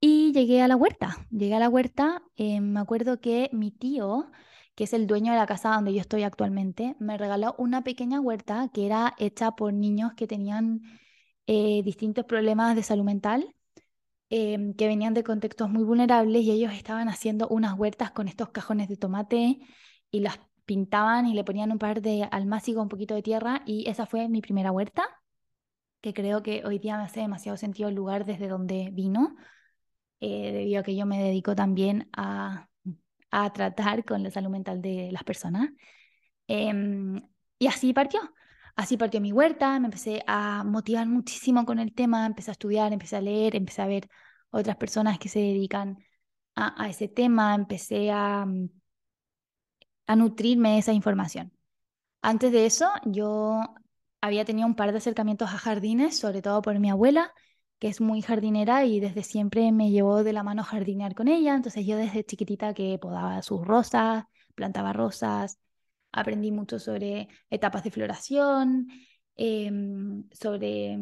Y 0.00 0.32
llegué 0.32 0.62
a 0.62 0.68
la 0.68 0.76
huerta. 0.76 1.16
Llegué 1.30 1.54
a 1.56 1.60
la 1.60 1.68
huerta. 1.68 2.22
Eh, 2.36 2.60
me 2.60 2.80
acuerdo 2.80 3.20
que 3.20 3.50
mi 3.52 3.70
tío, 3.72 4.30
que 4.80 4.84
es 4.84 4.94
el 4.94 5.06
dueño 5.06 5.32
de 5.32 5.38
la 5.38 5.44
casa 5.44 5.74
donde 5.74 5.92
yo 5.92 6.00
estoy 6.00 6.22
actualmente, 6.22 6.96
me 7.00 7.18
regaló 7.18 7.54
una 7.58 7.84
pequeña 7.84 8.18
huerta 8.18 8.70
que 8.72 8.86
era 8.86 9.14
hecha 9.18 9.50
por 9.50 9.74
niños 9.74 10.14
que 10.14 10.26
tenían 10.26 10.80
eh, 11.46 11.82
distintos 11.84 12.24
problemas 12.24 12.74
de 12.74 12.82
salud 12.82 13.04
mental, 13.04 13.54
em, 14.30 14.72
que 14.72 14.86
venían 14.88 15.12
de 15.12 15.22
contextos 15.22 15.68
muy 15.68 15.84
vulnerables 15.84 16.42
y 16.44 16.50
ellos 16.52 16.72
estaban 16.72 17.10
haciendo 17.10 17.46
unas 17.48 17.78
huertas 17.78 18.10
con 18.10 18.26
estos 18.26 18.48
cajones 18.52 18.88
de 18.88 18.96
tomate 18.96 19.58
y 20.10 20.20
las 20.20 20.40
pintaban 20.64 21.26
y 21.26 21.34
le 21.34 21.44
ponían 21.44 21.72
un 21.72 21.78
par 21.78 22.00
de 22.00 22.26
almácigo, 22.30 22.80
un 22.80 22.88
poquito 22.88 23.14
de 23.14 23.22
tierra 23.22 23.60
y 23.66 23.86
esa 23.86 24.06
fue 24.06 24.30
mi 24.30 24.40
primera 24.40 24.72
huerta, 24.72 25.02
que 26.00 26.14
creo 26.14 26.42
que 26.42 26.64
hoy 26.64 26.78
día 26.78 26.96
me 26.96 27.02
hace 27.04 27.20
demasiado 27.20 27.58
sentido 27.58 27.90
el 27.90 27.96
lugar 27.96 28.24
desde 28.24 28.48
donde 28.48 28.88
vino 28.94 29.36
eh, 30.20 30.52
debido 30.52 30.80
a 30.80 30.84
que 30.84 30.96
yo 30.96 31.04
me 31.04 31.22
dedico 31.22 31.54
también 31.54 32.08
a, 32.14 32.69
a, 33.30 33.52
tratar 33.52 34.04
con 34.04 34.22
la 34.22 34.30
salud 34.30 34.50
mental 34.50 34.82
de 34.82 35.10
las 35.12 35.24
personas. 35.24 35.70
Em, 36.48 37.22
y 37.58 37.66
así 37.66 37.92
partió. 37.92 38.20
Así 38.76 38.96
partió 38.96 39.20
mi 39.20 39.32
huerta, 39.32 39.78
me 39.80 39.86
empecé 39.86 40.22
a 40.26 40.64
motivar 40.64 41.06
muchísimo 41.06 41.66
con 41.66 41.78
el 41.78 41.92
tema, 41.94 42.26
empecé 42.26 42.50
a 42.50 42.52
estudiar, 42.52 42.92
empecé 42.92 43.16
a 43.16 43.20
leer, 43.20 43.56
empecé 43.56 43.82
a 43.82 43.86
ver 43.86 44.08
otras 44.50 44.76
personas 44.76 45.18
que 45.18 45.28
se 45.28 45.40
dedican 45.40 45.98
a, 46.54 46.82
a 46.84 46.88
ese 46.88 47.08
tema, 47.08 47.54
empecé 47.54 48.10
a, 48.10 48.46
a 50.06 50.16
nutrirme 50.16 50.72
de 50.72 50.78
esa 50.78 50.92
información. 50.92 51.52
Antes 52.22 52.52
de 52.52 52.66
eso, 52.66 52.90
yo 53.06 53.62
había 54.20 54.44
tenido 54.44 54.66
un 54.66 54.74
par 54.76 54.92
de 54.92 54.98
acercamientos 54.98 55.50
a 55.50 55.58
jardines, 55.58 56.18
sobre 56.18 56.42
todo 56.42 56.62
por 56.62 56.78
mi 56.78 56.90
abuela, 56.90 57.32
que 57.80 57.88
es 57.88 58.00
muy 58.00 58.22
jardinera 58.22 58.84
y 58.84 59.00
desde 59.00 59.24
siempre 59.24 59.72
me 59.72 59.90
llevó 59.90 60.22
de 60.24 60.32
la 60.34 60.44
mano 60.44 60.62
a 60.62 60.64
jardinear 60.66 61.14
con 61.14 61.28
ella. 61.28 61.54
Entonces 61.56 61.86
yo 61.86 61.96
desde 61.96 62.24
chiquitita 62.24 62.74
que 62.74 62.98
podaba 63.00 63.42
sus 63.42 63.66
rosas, 63.66 64.24
plantaba 64.54 64.92
rosas, 64.92 65.58
aprendí 66.12 66.52
mucho 66.52 66.78
sobre 66.78 67.28
etapas 67.50 67.84
de 67.84 67.90
floración, 67.90 68.88
em, 69.36 70.28
sobre 70.32 70.98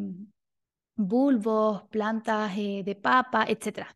bulbos, 0.95 1.83
plantas 1.89 2.53
eh, 2.57 2.83
de 2.85 2.95
papa, 2.95 3.45
etc. 3.47 3.87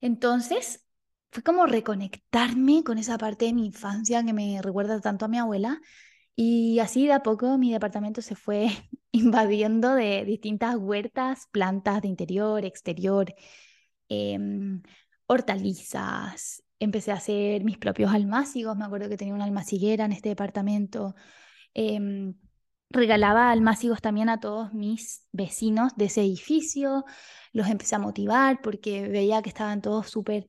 Entonces 0.00 0.86
fue 1.30 1.42
como 1.42 1.66
reconectarme 1.66 2.82
con 2.84 2.98
esa 2.98 3.18
parte 3.18 3.46
de 3.46 3.52
mi 3.54 3.66
infancia 3.66 4.24
que 4.24 4.32
me 4.32 4.60
recuerda 4.62 5.00
tanto 5.00 5.26
a 5.26 5.28
mi 5.28 5.38
abuela. 5.38 5.80
Y 6.36 6.78
así 6.78 7.06
de 7.06 7.12
a 7.12 7.22
poco 7.22 7.58
mi 7.58 7.72
departamento 7.72 8.22
se 8.22 8.34
fue 8.34 8.68
invadiendo 9.12 9.94
de 9.94 10.24
distintas 10.24 10.76
huertas, 10.76 11.48
plantas 11.52 12.02
de 12.02 12.08
interior, 12.08 12.64
exterior, 12.64 13.34
em, 14.08 14.82
hortalizas. 15.26 16.62
Empecé 16.78 17.12
a 17.12 17.16
hacer 17.16 17.64
mis 17.64 17.78
propios 17.78 18.12
almácigos, 18.12 18.76
me 18.76 18.84
acuerdo 18.84 19.08
que 19.08 19.16
tenía 19.16 19.34
una 19.34 19.44
almaciguera 19.44 20.04
en 20.06 20.12
este 20.12 20.30
departamento. 20.30 21.14
Em, 21.74 22.34
regalaba 22.90 23.50
almácigos 23.50 24.00
también 24.00 24.28
a 24.28 24.40
todos 24.40 24.72
mis 24.74 25.26
vecinos 25.32 25.92
de 25.96 26.06
ese 26.06 26.22
edificio, 26.22 27.04
los 27.52 27.68
empecé 27.68 27.96
a 27.96 27.98
motivar 27.98 28.60
porque 28.62 29.08
veía 29.08 29.42
que 29.42 29.48
estaban 29.48 29.80
todos 29.82 30.08
súper 30.10 30.48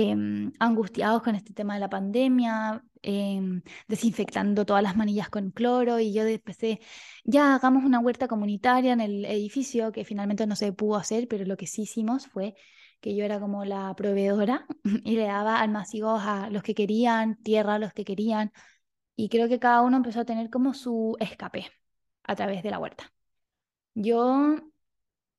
em, 0.00 0.52
angustiados 0.58 1.22
con 1.22 1.34
este 1.34 1.52
tema 1.52 1.74
de 1.74 1.80
la 1.80 1.90
pandemia, 1.90 2.82
Em, 3.08 3.62
desinfectando 3.86 4.66
todas 4.66 4.82
las 4.82 4.96
manillas 4.96 5.28
con 5.30 5.52
cloro 5.52 6.00
y 6.00 6.12
yo 6.12 6.24
empecé, 6.26 6.80
ya 7.24 7.54
hagamos 7.54 7.84
una 7.84 8.00
huerta 8.00 8.26
comunitaria 8.26 8.92
en 8.92 9.00
el 9.00 9.24
edificio, 9.24 9.92
que 9.92 10.04
finalmente 10.04 10.44
no 10.44 10.56
se 10.56 10.72
pudo 10.72 10.96
hacer, 10.96 11.28
pero 11.28 11.44
lo 11.44 11.56
que 11.56 11.68
sí 11.68 11.82
hicimos 11.82 12.26
fue 12.26 12.56
que 13.00 13.14
yo 13.14 13.24
era 13.24 13.38
como 13.38 13.64
la 13.64 13.94
proveedora 13.94 14.66
y 15.04 15.14
le 15.14 15.24
daba 15.26 15.60
almacigos 15.60 16.20
a 16.24 16.50
los 16.50 16.64
que 16.64 16.74
querían, 16.74 17.36
tierra 17.42 17.74
a 17.76 17.78
los 17.78 17.92
que 17.92 18.04
querían, 18.04 18.52
y 19.16 19.28
creo 19.28 19.48
que 19.48 19.60
cada 19.60 19.82
uno 19.82 19.98
empezó 19.98 20.20
a 20.20 20.24
tener 20.24 20.50
como 20.50 20.74
su 20.74 21.16
escape 21.20 21.70
a 22.24 22.36
través 22.36 22.62
de 22.64 22.70
la 22.70 22.78
huerta. 22.80 23.12
Yo 23.94 24.56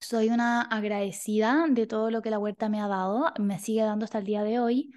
soy 0.08 0.30
una 0.30 0.62
agradecida 0.62 1.66
de 1.70 1.86
todo 1.86 2.10
lo 2.12 2.22
que 2.22 2.30
la 2.30 2.40
huerta 2.40 2.70
me 2.70 2.80
ha 2.80 2.88
dado, 2.88 3.26
me 3.40 3.60
sigue 3.60 3.82
dando 3.84 4.06
hasta 4.06 4.20
el 4.20 4.26
día 4.26 4.44
de 4.44 4.60
hoy. 4.60 4.94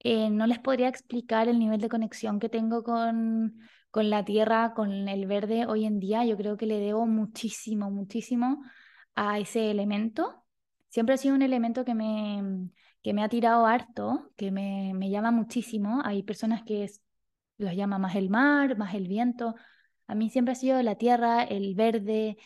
Eh, 0.00 0.28
no 0.30 0.46
les 0.46 0.58
podría 0.58 0.88
explicar 0.88 1.48
el 1.48 1.58
nivel 1.58 1.80
de 1.80 1.88
conexión 1.88 2.38
que 2.38 2.48
tengo 2.50 2.82
con, 2.82 3.58
con 3.90 4.10
la 4.10 4.24
tierra, 4.24 4.74
con 4.74 5.08
el 5.08 5.26
verde 5.26 5.66
hoy 5.66 5.86
en 5.86 6.00
día. 6.00 6.24
Yo 6.26 6.36
creo 6.36 6.56
que 6.58 6.66
le 6.66 6.80
debo 6.80 7.06
muchísimo, 7.06 7.90
muchísimo 7.90 8.62
a 9.14 9.38
ese 9.38 9.70
elemento. 9.70 10.44
Siempre 10.90 11.14
ha 11.14 11.18
sido 11.18 11.34
un 11.34 11.42
elemento 11.42 11.84
que 11.86 11.94
me, 11.94 12.68
que 13.02 13.14
me 13.14 13.24
ha 13.24 13.28
tirado 13.30 13.64
harto, 13.66 14.32
que 14.36 14.50
me, 14.50 14.92
me 14.94 15.08
llama 15.10 15.30
muchísimo. 15.30 16.02
Hay 16.04 16.22
personas 16.24 16.62
que 16.62 16.90
los 17.56 17.74
llama 17.74 17.98
más 17.98 18.16
el 18.16 18.28
mar, 18.28 18.76
más 18.76 18.94
el 18.94 19.08
viento. 19.08 19.54
A 20.06 20.14
mí 20.14 20.28
siempre 20.28 20.52
ha 20.52 20.56
sido 20.56 20.82
la 20.82 20.96
tierra, 20.96 21.42
el 21.44 21.74
verde, 21.74 22.36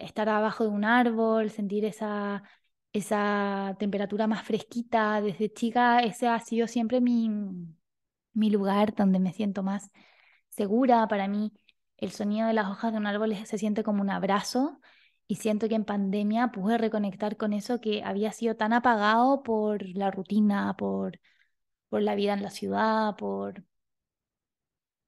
estar 0.00 0.28
abajo 0.28 0.64
de 0.64 0.70
un 0.70 0.84
árbol, 0.84 1.50
sentir 1.50 1.84
esa, 1.84 2.42
esa 2.92 3.76
temperatura 3.78 4.26
más 4.26 4.44
fresquita 4.46 5.20
desde 5.20 5.52
chica, 5.52 6.00
ese 6.00 6.28
ha 6.28 6.38
sido 6.40 6.66
siempre 6.68 7.00
mi, 7.00 7.30
mi 8.32 8.50
lugar 8.50 8.94
donde 8.94 9.18
me 9.18 9.32
siento 9.32 9.62
más 9.62 9.90
segura. 10.50 11.08
Para 11.08 11.28
mí, 11.28 11.52
el 11.96 12.10
sonido 12.12 12.46
de 12.48 12.54
las 12.54 12.68
hojas 12.68 12.92
de 12.92 12.98
un 12.98 13.06
árbol 13.06 13.34
se 13.46 13.58
siente 13.58 13.82
como 13.84 14.02
un 14.02 14.10
abrazo 14.10 14.80
y 15.26 15.36
siento 15.36 15.68
que 15.68 15.74
en 15.76 15.84
pandemia 15.84 16.48
pude 16.52 16.78
reconectar 16.78 17.36
con 17.36 17.52
eso 17.52 17.80
que 17.80 18.02
había 18.04 18.32
sido 18.32 18.56
tan 18.56 18.72
apagado 18.72 19.42
por 19.42 19.86
la 19.96 20.10
rutina, 20.10 20.76
por, 20.76 21.20
por 21.88 22.02
la 22.02 22.14
vida 22.16 22.34
en 22.34 22.42
la 22.42 22.50
ciudad, 22.50 23.16
por, 23.16 23.64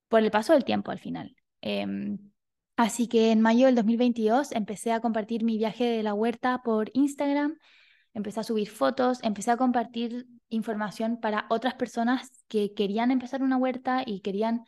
por 0.09 0.23
el 0.23 0.31
paso 0.31 0.53
del 0.53 0.65
tiempo 0.65 0.91
al 0.91 0.99
final. 0.99 1.37
Em, 1.61 2.19
así 2.77 3.09
que 3.09 3.33
en 3.33 3.41
mayo 3.41 3.67
del 3.67 3.75
2022 3.75 4.53
empecé 4.53 4.93
a 4.93 5.01
compartir 5.01 5.45
mi 5.45 5.59
viaje 5.59 5.85
de 5.85 6.03
la 6.03 6.15
huerta 6.15 6.63
por 6.63 6.91
Instagram 6.95 7.57
empecé 8.17 8.41
a 8.41 8.45
subir 8.45 8.71
fotos, 8.71 9.19
empecé 9.23 9.51
a 9.51 9.59
compartir 9.59 10.27
información 10.49 11.21
para 11.21 11.45
otras 11.51 11.75
personas 11.75 12.31
que 12.49 12.73
querían 12.73 13.11
empezar 13.11 13.43
una 13.43 13.59
huerta 13.59 14.03
y 14.07 14.21
querían 14.21 14.65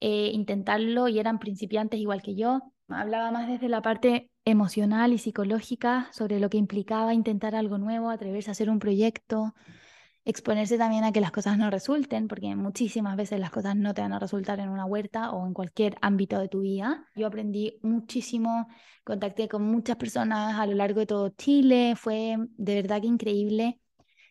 eh, 0.00 0.30
intentarlo 0.32 1.06
y 1.06 1.18
eran 1.18 1.38
principiantes 1.38 2.00
igual 2.00 2.22
que 2.22 2.34
yo. 2.34 2.62
Hablaba 2.88 3.30
más 3.32 3.48
desde 3.48 3.68
la 3.68 3.82
parte 3.82 4.30
emocional 4.46 5.12
y 5.12 5.18
psicológica 5.18 6.08
sobre 6.12 6.40
lo 6.40 6.48
que 6.48 6.56
implicaba 6.56 7.12
intentar 7.12 7.54
algo 7.54 7.76
nuevo, 7.76 8.08
atreverse 8.08 8.50
a 8.50 8.52
hacer 8.52 8.70
un 8.70 8.78
proyecto, 8.78 9.54
exponerse 10.24 10.78
también 10.78 11.04
a 11.04 11.12
que 11.12 11.20
las 11.20 11.32
cosas 11.32 11.56
no 11.58 11.70
resulten, 11.70 12.28
porque 12.28 12.54
muchísimas 12.54 13.16
veces 13.16 13.40
las 13.40 13.50
cosas 13.50 13.76
no 13.76 13.94
te 13.94 14.02
van 14.02 14.12
a 14.12 14.18
resultar 14.18 14.60
en 14.60 14.68
una 14.68 14.84
huerta 14.84 15.30
o 15.30 15.46
en 15.46 15.54
cualquier 15.54 15.96
ámbito 16.02 16.38
de 16.38 16.48
tu 16.48 16.60
vida. 16.60 17.06
Yo 17.16 17.26
aprendí 17.26 17.78
muchísimo, 17.82 18.68
contacté 19.04 19.48
con 19.48 19.62
muchas 19.62 19.96
personas 19.96 20.58
a 20.58 20.66
lo 20.66 20.74
largo 20.74 21.00
de 21.00 21.06
todo 21.06 21.30
Chile, 21.30 21.94
fue 21.96 22.36
de 22.56 22.74
verdad 22.74 23.00
que 23.00 23.06
increíble. 23.06 23.80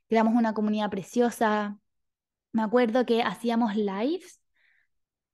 Creamos 0.07 0.33
una 0.35 0.53
comunidad 0.53 0.89
preciosa. 0.89 1.79
Me 2.51 2.63
acuerdo 2.63 3.05
que 3.05 3.21
hacíamos 3.21 3.75
lives 3.75 4.39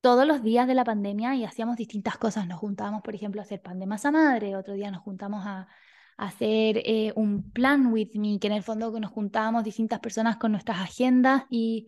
todos 0.01 0.27
los 0.27 0.43
días 0.43 0.67
de 0.67 0.75
la 0.75 0.83
pandemia 0.83 1.35
y 1.35 1.45
hacíamos 1.45 1.77
distintas 1.77 2.17
cosas. 2.17 2.47
Nos 2.47 2.59
juntábamos, 2.59 3.01
por 3.01 3.15
ejemplo, 3.15 3.41
a 3.41 3.43
hacer 3.43 3.61
pan 3.61 3.79
de 3.79 3.87
masa 3.87 4.11
madre, 4.11 4.55
otro 4.55 4.73
día 4.73 4.91
nos 4.91 5.01
juntamos 5.01 5.45
a 5.45 5.67
hacer 6.17 6.81
eh, 6.85 7.13
un 7.15 7.51
plan 7.51 7.87
with 7.87 8.09
me, 8.15 8.39
que 8.39 8.47
en 8.47 8.53
el 8.53 8.63
fondo 8.63 8.97
nos 8.99 9.11
juntábamos 9.11 9.63
distintas 9.63 9.99
personas 9.99 10.37
con 10.37 10.51
nuestras 10.51 10.79
agendas 10.79 11.43
y 11.49 11.87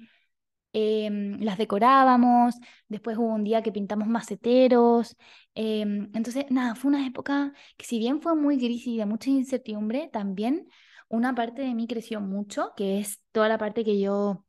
em, 0.74 1.40
las 1.42 1.58
decorábamos. 1.58 2.56
Después 2.88 3.18
hubo 3.18 3.34
un 3.34 3.44
día 3.44 3.64
que 3.64 3.72
pintamos 3.72 4.08
maceteros. 4.08 5.16
Em, 5.56 6.10
entonces, 6.14 6.46
nada, 6.50 6.76
fue 6.76 6.90
una 6.90 7.06
época 7.08 7.54
que 7.78 7.86
si 7.86 8.00
bien 8.00 8.22
fue 8.22 8.36
muy 8.36 8.58
gris 8.58 8.86
y 8.88 8.98
de 8.98 9.06
mucha 9.06 9.30
incertidumbre, 9.30 10.10
también 10.12 10.68
una 11.10 11.34
parte 11.36 11.62
de 11.62 11.74
mí 11.76 11.88
creció 11.88 12.22
mucho, 12.22 12.74
que 12.76 13.00
es 13.00 13.22
toda 13.32 13.50
la 13.50 13.58
parte 13.58 13.84
que 13.84 14.00
yo 14.00 14.46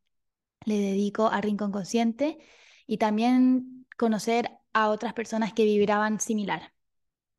le 0.64 0.78
dedico 0.78 1.28
a 1.28 1.40
Rincón 1.40 1.72
Consciente 1.72 2.38
y 2.86 2.98
también 2.98 3.86
conocer 3.96 4.50
a 4.72 4.90
otras 4.90 5.14
personas 5.14 5.52
que 5.52 5.64
vibraban 5.64 6.20
similar. 6.20 6.72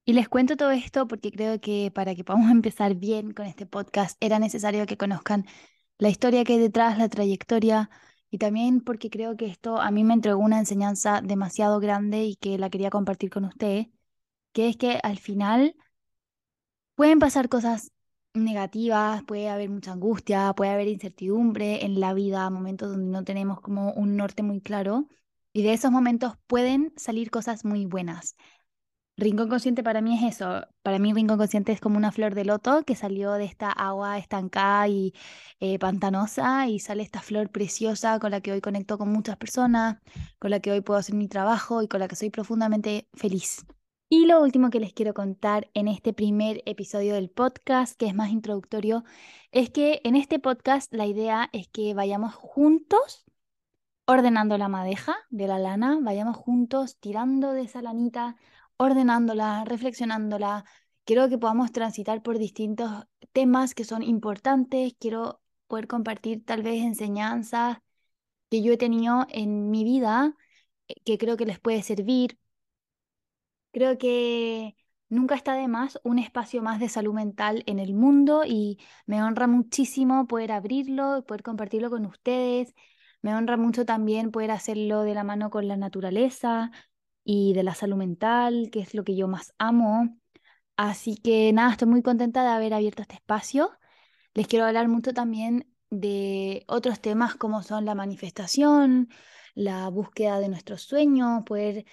Y 0.05 0.13
les 0.13 0.27
cuento 0.29 0.57
todo 0.57 0.71
esto 0.71 1.07
porque 1.07 1.31
creo 1.31 1.59
que 1.61 1.91
para 1.93 2.15
que 2.15 2.23
podamos 2.23 2.51
empezar 2.51 2.95
bien 2.95 3.31
con 3.33 3.45
este 3.45 3.65
podcast 3.65 4.17
era 4.19 4.39
necesario 4.39 4.85
que 4.85 4.97
conozcan 4.97 5.45
la 5.97 6.09
historia 6.09 6.43
que 6.43 6.53
hay 6.53 6.59
detrás, 6.59 6.97
la 6.97 7.09
trayectoria 7.09 7.89
y 8.31 8.37
también 8.39 8.81
porque 8.81 9.09
creo 9.09 9.37
que 9.37 9.47
esto 9.47 9.79
a 9.81 9.91
mí 9.91 10.03
me 10.03 10.13
entregó 10.13 10.39
una 10.41 10.59
enseñanza 10.59 11.21
demasiado 11.21 11.79
grande 11.79 12.23
y 12.25 12.35
que 12.35 12.57
la 12.57 12.69
quería 12.69 12.89
compartir 12.89 13.29
con 13.29 13.45
ustedes, 13.45 13.87
que 14.53 14.69
es 14.69 14.77
que 14.77 14.99
al 15.03 15.19
final 15.19 15.75
pueden 16.95 17.19
pasar 17.19 17.49
cosas 17.49 17.91
negativas, 18.33 19.23
puede 19.23 19.49
haber 19.49 19.69
mucha 19.69 19.91
angustia, 19.93 20.53
puede 20.55 20.71
haber 20.71 20.87
incertidumbre 20.87 21.85
en 21.85 21.99
la 21.99 22.13
vida, 22.13 22.49
momentos 22.49 22.91
donde 22.91 23.11
no 23.11 23.23
tenemos 23.23 23.61
como 23.61 23.93
un 23.93 24.15
norte 24.17 24.43
muy 24.43 24.61
claro. 24.61 25.07
Y 25.53 25.63
de 25.63 25.73
esos 25.73 25.91
momentos 25.91 26.33
pueden 26.47 26.93
salir 26.95 27.31
cosas 27.31 27.65
muy 27.65 27.85
buenas. 27.85 28.35
Rincón 29.19 29.49
Consciente 29.49 29.83
para 29.83 30.01
mí 30.01 30.17
es 30.17 30.35
eso. 30.35 30.65
Para 30.81 30.97
mí 30.97 31.13
Rincón 31.13 31.37
Consciente 31.37 31.73
es 31.73 31.81
como 31.81 31.97
una 31.97 32.11
flor 32.11 32.35
de 32.35 32.45
loto 32.45 32.83
que 32.83 32.95
salió 32.95 33.33
de 33.33 33.43
esta 33.43 33.69
agua 33.69 34.17
estancada 34.17 34.87
y 34.87 35.13
eh, 35.59 35.77
pantanosa 35.77 36.67
y 36.67 36.79
sale 36.79 37.03
esta 37.03 37.21
flor 37.21 37.49
preciosa 37.49 38.17
con 38.19 38.31
la 38.31 38.39
que 38.39 38.53
hoy 38.53 38.61
conecto 38.61 38.97
con 38.97 39.11
muchas 39.11 39.35
personas, 39.35 39.97
con 40.39 40.51
la 40.51 40.61
que 40.61 40.71
hoy 40.71 40.79
puedo 40.81 40.99
hacer 40.99 41.15
mi 41.15 41.27
trabajo 41.27 41.83
y 41.83 41.89
con 41.89 41.99
la 41.99 42.07
que 42.07 42.15
soy 42.15 42.29
profundamente 42.29 43.09
feliz. 43.13 43.65
Y 44.07 44.25
lo 44.25 44.41
último 44.41 44.69
que 44.69 44.79
les 44.79 44.93
quiero 44.93 45.13
contar 45.13 45.69
en 45.73 45.87
este 45.89 46.13
primer 46.13 46.63
episodio 46.65 47.13
del 47.13 47.29
podcast, 47.29 47.99
que 47.99 48.07
es 48.07 48.15
más 48.15 48.29
introductorio, 48.29 49.03
es 49.51 49.69
que 49.69 49.99
en 50.05 50.15
este 50.15 50.39
podcast 50.39 50.93
la 50.93 51.05
idea 51.05 51.49
es 51.51 51.67
que 51.67 51.93
vayamos 51.93 52.33
juntos 52.35 53.25
ordenando 54.07 54.57
la 54.57 54.69
madeja 54.69 55.15
de 55.29 55.45
la 55.45 55.59
lana, 55.59 55.99
vayamos 56.01 56.37
juntos 56.37 56.97
tirando 56.99 57.51
de 57.51 57.61
esa 57.61 57.83
lanita 57.83 58.37
ordenándola, 58.79 59.65
reflexionándola. 59.65 60.65
Quiero 61.05 61.29
que 61.29 61.37
podamos 61.37 61.71
transitar 61.71 62.23
por 62.23 62.39
distintos 62.39 63.05
temas 63.33 63.75
que 63.75 63.83
son 63.85 64.03
importantes. 64.03 64.95
Quiero 64.99 65.41
poder 65.67 65.87
compartir 65.87 66.45
tal 66.45 66.63
vez 66.63 66.83
enseñanzas 66.83 67.79
que 68.49 68.63
yo 68.63 68.73
he 68.73 68.77
tenido 68.77 69.27
en 69.29 69.71
mi 69.71 69.83
vida 69.83 70.35
eh, 70.87 70.95
que 71.05 71.17
creo 71.17 71.37
que 71.37 71.45
les 71.45 71.59
puede 71.59 71.83
servir. 71.83 72.39
Creo 73.71 73.97
que 73.97 74.75
nunca 75.09 75.35
está 75.35 75.53
de 75.53 75.67
más 75.67 75.99
un 76.03 76.19
espacio 76.19 76.61
más 76.61 76.79
de 76.79 76.89
salud 76.89 77.13
mental 77.13 77.63
en 77.67 77.79
el 77.79 77.93
mundo 77.93 78.43
y 78.45 78.79
me 79.05 79.21
honra 79.23 79.47
muchísimo 79.47 80.27
poder 80.27 80.51
abrirlo, 80.51 81.23
poder 81.25 81.43
compartirlo 81.43 81.89
con 81.89 82.05
ustedes. 82.05 82.73
Me 83.21 83.35
honra 83.35 83.57
mucho 83.57 83.85
también 83.85 84.31
poder 84.31 84.51
hacerlo 84.51 85.03
de 85.03 85.13
la 85.13 85.23
mano 85.23 85.49
con 85.49 85.67
la 85.67 85.77
naturaleza, 85.77 86.71
y 87.31 87.53
de 87.53 87.61
la 87.61 87.75
salud 87.75 87.95
mental, 87.97 88.69
que 88.71 88.79
es 88.79 88.95
lo 88.95 89.03
que 89.03 89.15
yo 89.15 89.27
más 89.27 89.53
amo. 89.59 90.17
Así 90.77 91.15
que 91.15 91.53
nada, 91.53 91.73
estoy 91.73 91.87
muy 91.87 92.01
contenta 92.01 92.41
de 92.41 92.49
haber 92.49 92.73
abierto 92.73 93.03
este 93.03 93.15
espacio. 93.15 93.71
Les 94.33 94.47
quiero 94.47 94.65
hablar 94.65 94.87
mucho 94.87 95.13
también 95.13 95.71
de 95.91 96.65
otros 96.67 97.01
temas 97.01 97.35
como 97.35 97.61
son 97.61 97.85
la 97.85 97.93
manifestación, 97.93 99.09
la 99.53 99.89
búsqueda 99.89 100.39
de 100.39 100.49
nuestros 100.49 100.81
sueños, 100.81 101.43
poder 101.45 101.85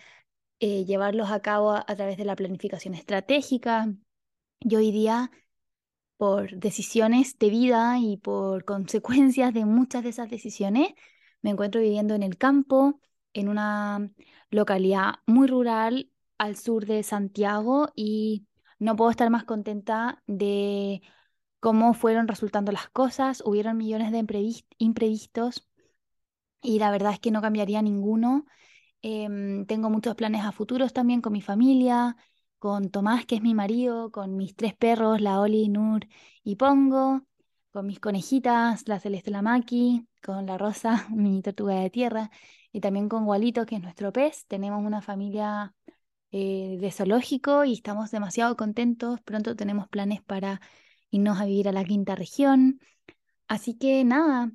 eh, 0.60 0.86
llevarlos 0.86 1.30
a 1.30 1.40
cabo 1.40 1.72
a, 1.72 1.84
a 1.86 1.96
través 1.96 2.16
de 2.16 2.24
la 2.24 2.36
planificación 2.36 2.94
estratégica. 2.94 3.92
Yo 4.60 4.78
hoy 4.78 4.90
día, 4.90 5.30
por 6.16 6.56
decisiones 6.56 7.38
de 7.38 7.50
vida 7.50 7.98
y 8.00 8.16
por 8.16 8.64
consecuencias 8.64 9.52
de 9.52 9.66
muchas 9.66 10.02
de 10.02 10.10
esas 10.10 10.30
decisiones, 10.30 10.94
me 11.42 11.50
encuentro 11.50 11.82
viviendo 11.82 12.14
en 12.14 12.22
el 12.22 12.38
campo, 12.38 13.00
en 13.36 13.48
una 13.48 14.10
localidad 14.50 15.16
muy 15.26 15.46
rural 15.46 16.10
al 16.38 16.56
sur 16.56 16.86
de 16.86 17.02
Santiago 17.02 17.90
y 17.94 18.46
no 18.78 18.96
puedo 18.96 19.10
estar 19.10 19.30
más 19.30 19.44
contenta 19.44 20.22
de 20.26 21.02
cómo 21.60 21.94
fueron 21.94 22.28
resultando 22.28 22.72
las 22.72 22.88
cosas. 22.90 23.42
Hubieron 23.44 23.76
millones 23.76 24.12
de 24.12 24.24
imprevistos 24.78 25.68
y 26.62 26.78
la 26.78 26.90
verdad 26.90 27.12
es 27.12 27.20
que 27.20 27.30
no 27.30 27.42
cambiaría 27.42 27.82
ninguno. 27.82 28.46
Em, 29.02 29.66
tengo 29.66 29.90
muchos 29.90 30.14
planes 30.16 30.44
a 30.44 30.52
futuros 30.52 30.92
también 30.92 31.20
con 31.20 31.32
mi 31.32 31.42
familia, 31.42 32.16
con 32.58 32.90
Tomás, 32.90 33.26
que 33.26 33.36
es 33.36 33.42
mi 33.42 33.54
marido, 33.54 34.10
con 34.10 34.36
mis 34.36 34.56
tres 34.56 34.74
perros, 34.76 35.20
la 35.20 35.40
Oli, 35.40 35.68
Nur 35.68 36.06
y 36.42 36.56
Pongo, 36.56 37.22
con 37.72 37.86
mis 37.86 38.00
conejitas, 38.00 38.88
la 38.88 38.98
Celeste 39.00 39.30
la 39.30 39.42
Maki, 39.42 40.06
con 40.26 40.46
la 40.46 40.58
Rosa, 40.58 41.06
mi 41.10 41.40
tortuga 41.42 41.76
de 41.76 41.90
tierra, 41.90 42.30
y 42.72 42.80
también 42.80 43.08
con 43.08 43.24
Gualito, 43.24 43.64
que 43.66 43.76
es 43.76 43.82
nuestro 43.82 44.12
pez. 44.12 44.46
Tenemos 44.46 44.84
una 44.84 45.00
familia 45.00 45.74
eh, 46.32 46.76
de 46.80 46.90
zoológico 46.90 47.64
y 47.64 47.74
estamos 47.74 48.10
demasiado 48.10 48.56
contentos. 48.56 49.20
Pronto 49.22 49.56
tenemos 49.56 49.88
planes 49.88 50.22
para 50.22 50.60
irnos 51.10 51.40
a 51.40 51.46
vivir 51.46 51.68
a 51.68 51.72
la 51.72 51.84
quinta 51.84 52.16
región. 52.16 52.80
Así 53.48 53.78
que 53.78 54.04
nada, 54.04 54.52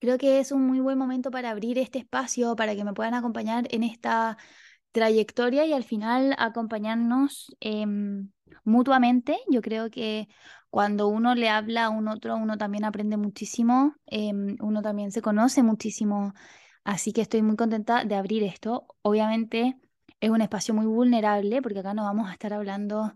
creo 0.00 0.18
que 0.18 0.40
es 0.40 0.52
un 0.52 0.66
muy 0.66 0.80
buen 0.80 0.98
momento 0.98 1.30
para 1.30 1.50
abrir 1.50 1.78
este 1.78 1.98
espacio, 1.98 2.56
para 2.56 2.76
que 2.76 2.84
me 2.84 2.92
puedan 2.94 3.14
acompañar 3.14 3.66
en 3.70 3.82
esta 3.82 4.36
trayectoria 4.96 5.66
y 5.66 5.72
al 5.74 5.84
final 5.84 6.34
acompañarnos 6.38 7.54
em, 7.60 8.30
mutuamente. 8.64 9.38
Yo 9.50 9.60
creo 9.60 9.90
que 9.90 10.28
cuando 10.70 11.08
uno 11.08 11.34
le 11.34 11.48
habla 11.48 11.86
a 11.86 11.90
un 11.90 12.08
otro, 12.08 12.36
uno 12.36 12.56
también 12.58 12.84
aprende 12.84 13.16
muchísimo, 13.16 13.94
em, 14.06 14.56
uno 14.60 14.82
también 14.82 15.12
se 15.12 15.22
conoce 15.22 15.62
muchísimo 15.62 16.32
Así 16.86 17.12
que 17.12 17.20
estoy 17.20 17.42
muy 17.42 17.56
contenta 17.56 18.04
de 18.04 18.14
abrir 18.14 18.44
esto. 18.44 18.86
Obviamente 19.02 19.76
es 20.20 20.30
un 20.30 20.40
espacio 20.40 20.72
muy 20.72 20.86
vulnerable 20.86 21.60
porque 21.60 21.80
acá 21.80 21.94
no 21.94 22.04
vamos 22.04 22.30
a 22.30 22.32
estar 22.32 22.52
hablando 22.52 23.12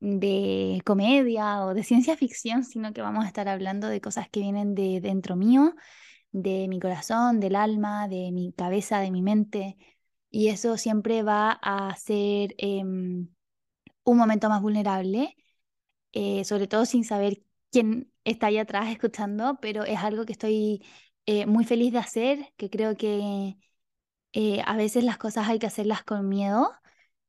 de 0.00 0.80
comedia 0.86 1.64
o 1.66 1.74
de 1.74 1.84
ciencia 1.84 2.16
ficción, 2.16 2.64
sino 2.64 2.94
que 2.94 3.02
vamos 3.02 3.24
a 3.24 3.28
estar 3.28 3.46
hablando 3.48 3.88
de 3.88 4.00
cosas 4.00 4.30
que 4.30 4.40
vienen 4.40 4.74
de 4.74 5.00
dentro 5.02 5.36
mío, 5.36 5.74
de 6.32 6.66
mi 6.68 6.80
corazón, 6.80 7.40
del 7.40 7.56
alma, 7.56 8.08
de 8.08 8.32
mi 8.32 8.52
cabeza, 8.54 9.00
de 9.00 9.10
mi 9.10 9.22
mente. 9.22 9.76
Y 10.30 10.48
eso 10.48 10.76
siempre 10.76 11.22
va 11.22 11.52
a 11.52 11.94
ser 11.96 12.54
em, 12.58 13.28
un 14.04 14.18
momento 14.18 14.48
más 14.48 14.62
vulnerable, 14.62 15.36
eh, 16.12 16.44
sobre 16.44 16.68
todo 16.68 16.86
sin 16.86 17.04
saber 17.04 17.42
quién 17.70 18.12
está 18.24 18.48
ahí 18.48 18.58
atrás 18.58 18.88
escuchando, 18.90 19.58
pero 19.62 19.84
es 19.84 19.98
algo 20.00 20.26
que 20.26 20.32
estoy 20.32 20.84
eh, 21.26 21.46
muy 21.46 21.64
feliz 21.64 21.92
de 21.92 21.98
hacer, 21.98 22.52
que 22.56 22.70
creo 22.70 22.96
que 22.96 23.56
eh, 24.32 24.62
a 24.66 24.76
veces 24.76 25.04
las 25.04 25.18
cosas 25.18 25.48
hay 25.48 25.58
que 25.58 25.66
hacerlas 25.66 26.04
con 26.04 26.28
miedo 26.28 26.72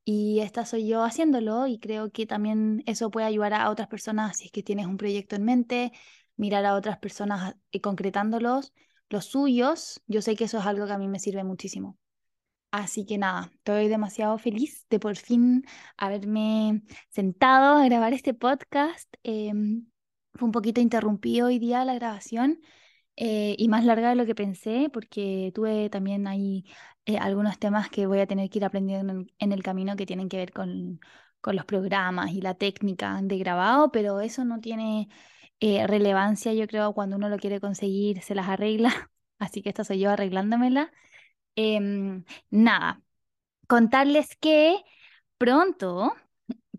y 0.05 0.41
esta 0.41 0.65
soy 0.65 0.87
yo 0.87 1.03
haciéndolo 1.03 1.67
y 1.67 1.79
creo 1.79 2.11
que 2.11 2.25
también 2.27 2.83
eso 2.87 3.11
puede 3.11 3.27
ayudar 3.27 3.53
a 3.53 3.69
otras 3.71 3.87
personas 3.89 4.37
si 4.37 4.45
es 4.47 4.51
que 4.53 4.63
tienes 4.63 4.87
un 4.87 4.97
proyecto 4.97 5.35
en 5.37 5.45
mente, 5.45 5.93
mirar 6.37 6.65
a 6.65 6.75
otras 6.75 6.99
personas 6.99 7.55
y 7.71 7.81
concretándolos, 7.81 8.73
los 9.09 9.25
suyos, 9.27 10.01
yo 10.07 10.21
sé 10.23 10.35
que 10.37 10.45
eso 10.45 10.59
es 10.59 10.67
algo 10.67 10.87
que 10.87 10.93
a 10.93 10.99
mí 10.99 11.09
me 11.09 11.19
sirve 11.19 11.43
muchísimo. 11.45 11.99
Así 12.71 13.05
que 13.05 13.17
nada, 13.17 13.51
estoy 13.53 13.89
demasiado 13.89 14.38
feliz 14.38 14.86
de 14.89 14.99
por 14.99 15.17
fin 15.17 15.65
haberme 15.97 16.84
sentado 17.10 17.77
a 17.77 17.86
grabar 17.86 18.13
este 18.13 18.34
podcast. 18.34 19.13
Em, 19.23 19.88
fue 20.34 20.45
un 20.45 20.51
poquito 20.53 20.79
interrumpido 20.81 21.47
hoy 21.47 21.60
día 21.60 21.84
la 21.86 21.95
grabación, 21.95 22.62
eh, 23.17 23.55
y 23.57 23.67
más 23.67 23.86
larga 23.86 24.10
de 24.10 24.15
lo 24.15 24.25
que 24.25 24.36
pensé, 24.36 24.89
porque 24.91 25.51
tuve 25.53 25.89
también 25.89 26.27
ahí 26.27 26.65
eh, 27.05 27.17
algunos 27.17 27.60
temas 27.60 27.89
que 27.89 28.07
voy 28.07 28.19
a 28.19 28.27
tener 28.27 28.49
que 28.49 28.60
ir 28.60 28.65
aprendiendo 28.65 29.25
en, 29.38 29.51
el 29.51 29.63
camino 29.63 29.95
que 29.95 30.05
tienen 30.05 30.29
que 30.29 30.38
ver 30.38 30.51
con, 30.53 30.99
con, 31.41 31.55
los 31.55 31.65
programas 31.65 32.31
y 32.31 32.41
la 32.41 32.55
técnica 32.55 33.19
de 33.21 33.38
grabado, 33.38 33.91
pero 33.91 34.21
eso 34.21 34.45
no 34.45 34.60
tiene 34.62 35.10
eh, 35.60 35.86
relevancia, 35.88 36.53
yo 36.53 36.67
creo, 36.67 36.93
cuando 36.93 37.17
uno 37.17 37.29
lo 37.29 37.38
quiere 37.38 37.60
conseguir, 37.60 38.21
se 38.21 38.36
las 38.36 38.47
arregla, 38.49 39.12
así 39.39 39.62
que 39.62 39.69
esta 39.69 39.84
soy 39.84 39.99
yo 39.99 40.10
arreglándomela. 40.12 40.91
Em, 41.55 42.23
nada, 42.49 43.01
contarles 43.67 44.35
que 44.37 44.77
pronto, 45.37 46.13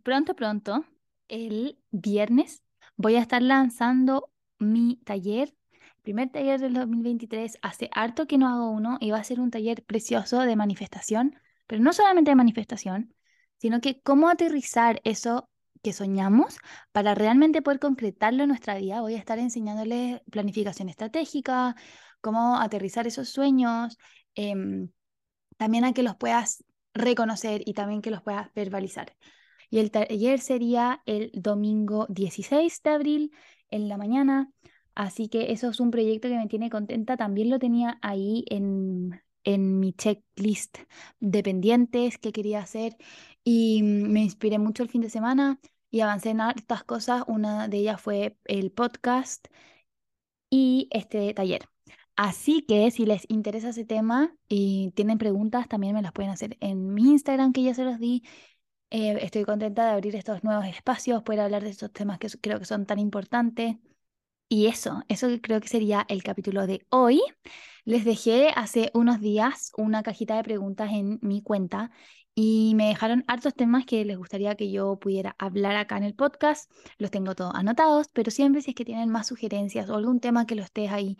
pronto, 0.02 0.34
pronto, 0.34 0.84
el 1.28 1.78
viernes, 1.90 2.62
voy 2.96 3.16
a 3.16 3.20
estar 3.20 3.42
lanzando 3.42 4.30
mi 4.58 4.96
taller 5.04 5.54
primer 6.02 6.30
taller 6.30 6.60
del 6.60 6.74
2023, 6.74 7.58
hace 7.62 7.88
harto 7.92 8.26
que 8.26 8.38
no 8.38 8.48
hago 8.48 8.70
uno 8.70 8.98
y 9.00 9.10
va 9.10 9.18
a 9.18 9.24
ser 9.24 9.40
un 9.40 9.50
taller 9.50 9.84
precioso 9.84 10.40
de 10.40 10.56
manifestación, 10.56 11.36
pero 11.66 11.82
no 11.82 11.92
solamente 11.92 12.30
de 12.32 12.36
manifestación, 12.36 13.14
sino 13.58 13.80
que 13.80 14.00
cómo 14.02 14.28
aterrizar 14.28 15.00
eso 15.04 15.48
que 15.82 15.92
soñamos 15.92 16.58
para 16.92 17.14
realmente 17.14 17.62
poder 17.62 17.80
concretarlo 17.80 18.42
en 18.42 18.48
nuestra 18.48 18.76
vida. 18.76 19.00
Voy 19.00 19.14
a 19.14 19.18
estar 19.18 19.38
enseñándoles 19.38 20.20
planificación 20.30 20.88
estratégica, 20.88 21.76
cómo 22.20 22.58
aterrizar 22.58 23.06
esos 23.06 23.28
sueños, 23.30 23.96
em, 24.34 24.90
también 25.56 25.84
a 25.84 25.92
que 25.92 26.02
los 26.02 26.16
puedas 26.16 26.64
reconocer 26.94 27.62
y 27.66 27.74
también 27.74 28.02
que 28.02 28.10
los 28.10 28.22
puedas 28.22 28.52
verbalizar. 28.54 29.16
Y 29.70 29.78
el 29.78 29.90
taller 29.90 30.40
sería 30.40 31.02
el 31.06 31.30
domingo 31.34 32.06
16 32.10 32.82
de 32.82 32.90
abril 32.90 33.32
en 33.70 33.88
la 33.88 33.96
mañana. 33.96 34.50
Así 34.94 35.28
que 35.28 35.52
eso 35.52 35.70
es 35.70 35.80
un 35.80 35.90
proyecto 35.90 36.28
que 36.28 36.36
me 36.36 36.48
tiene 36.48 36.70
contenta. 36.70 37.16
También 37.16 37.50
lo 37.50 37.58
tenía 37.58 37.98
ahí 38.02 38.44
en, 38.50 39.22
en 39.44 39.80
mi 39.80 39.92
checklist 39.94 40.78
de 41.20 41.42
pendientes 41.42 42.18
que 42.18 42.32
quería 42.32 42.60
hacer 42.60 42.96
y 43.44 43.82
me 43.82 44.22
inspiré 44.22 44.58
mucho 44.58 44.82
el 44.82 44.90
fin 44.90 45.00
de 45.00 45.10
semana 45.10 45.58
y 45.90 46.00
avancé 46.00 46.30
en 46.30 46.40
hartas 46.42 46.84
cosas. 46.84 47.24
Una 47.26 47.68
de 47.68 47.78
ellas 47.78 48.00
fue 48.00 48.36
el 48.44 48.72
podcast 48.72 49.46
y 50.50 50.88
este 50.92 51.34
taller. 51.34 51.71
Así 52.16 52.62
que 52.62 52.90
si 52.90 53.06
les 53.06 53.24
interesa 53.28 53.70
ese 53.70 53.84
tema 53.84 54.34
y 54.48 54.92
tienen 54.94 55.18
preguntas, 55.18 55.68
también 55.68 55.94
me 55.94 56.02
las 56.02 56.12
pueden 56.12 56.30
hacer 56.30 56.56
en 56.60 56.92
mi 56.94 57.10
Instagram, 57.10 57.52
que 57.52 57.62
ya 57.62 57.74
se 57.74 57.84
los 57.84 57.98
di, 57.98 58.22
Eh, 58.90 59.18
estoy 59.24 59.44
contenta 59.44 59.86
de 59.86 59.92
abrir 59.92 60.16
estos 60.16 60.44
nuevos 60.44 60.66
espacios, 60.66 61.22
poder 61.24 61.40
hablar 61.40 61.64
de 61.64 61.70
estos 61.70 61.92
temas 61.92 62.18
que 62.18 62.28
creo 62.40 62.58
que 62.60 62.66
son 62.66 62.86
tan 62.86 62.98
importantes. 63.00 63.76
Y 64.48 64.66
eso, 64.68 65.02
eso 65.08 65.28
creo 65.42 65.60
que 65.60 65.68
sería 65.68 66.04
el 66.08 66.22
capítulo 66.22 66.66
de 66.66 66.86
hoy. 66.90 67.20
Les 67.84 68.04
dejé 68.04 68.50
hace 68.56 68.90
unos 68.94 69.20
días 69.20 69.72
una 69.76 70.02
cajita 70.02 70.36
de 70.36 70.44
preguntas 70.44 70.90
en 70.92 71.18
mi 71.22 71.42
cuenta 71.42 71.90
y 72.34 72.74
me 72.76 72.88
dejaron 72.88 73.24
hartos 73.28 73.54
temas 73.54 73.86
que 73.86 74.04
les 74.04 74.16
gustaría 74.18 74.54
que 74.56 74.70
yo 74.70 74.98
pudiera 74.98 75.34
hablar 75.38 75.76
acá 75.76 75.96
en 75.98 76.04
el 76.04 76.14
podcast. 76.14 76.70
Los 76.98 77.10
tengo 77.10 77.34
todos 77.34 77.54
anotados, 77.54 78.08
pero 78.12 78.30
siempre 78.30 78.62
si 78.62 78.70
es 78.72 78.76
que 78.76 78.84
tienen 78.84 79.10
más 79.10 79.28
sugerencias 79.28 79.88
o 79.90 79.96
algún 79.96 80.20
tema 80.20 80.46
que 80.46 80.54
lo 80.54 80.62
estés 80.62 80.90
ahí, 80.92 81.16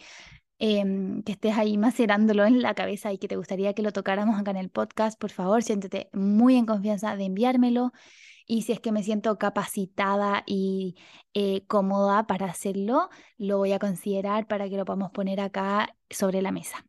em, 0.62 1.22
que 1.24 1.32
estés 1.32 1.58
ahí 1.58 1.76
macerándolo 1.76 2.44
en 2.44 2.62
la 2.62 2.74
cabeza 2.74 3.12
y 3.12 3.18
que 3.18 3.26
te 3.28 3.36
gustaría 3.36 3.74
que 3.74 3.82
lo 3.82 3.92
tocáramos 3.92 4.38
acá 4.40 4.52
en 4.52 4.58
el 4.58 4.70
podcast, 4.70 5.18
por 5.20 5.30
favor, 5.30 5.62
siéntete 5.64 6.08
muy 6.12 6.56
en 6.56 6.66
confianza 6.66 7.16
de 7.16 7.24
enviármelo. 7.24 7.92
Y 8.46 8.62
si 8.62 8.72
es 8.72 8.80
que 8.80 8.92
me 8.92 9.02
siento 9.02 9.38
capacitada 9.38 10.44
y 10.46 10.96
eh, 11.34 11.66
cómoda 11.66 12.26
para 12.28 12.46
hacerlo, 12.46 13.08
lo 13.38 13.58
voy 13.58 13.72
a 13.72 13.78
considerar 13.80 14.46
para 14.46 14.68
que 14.68 14.76
lo 14.76 14.84
podamos 14.84 15.10
poner 15.10 15.40
acá 15.40 15.96
sobre 16.10 16.42
la 16.42 16.52
mesa. 16.52 16.86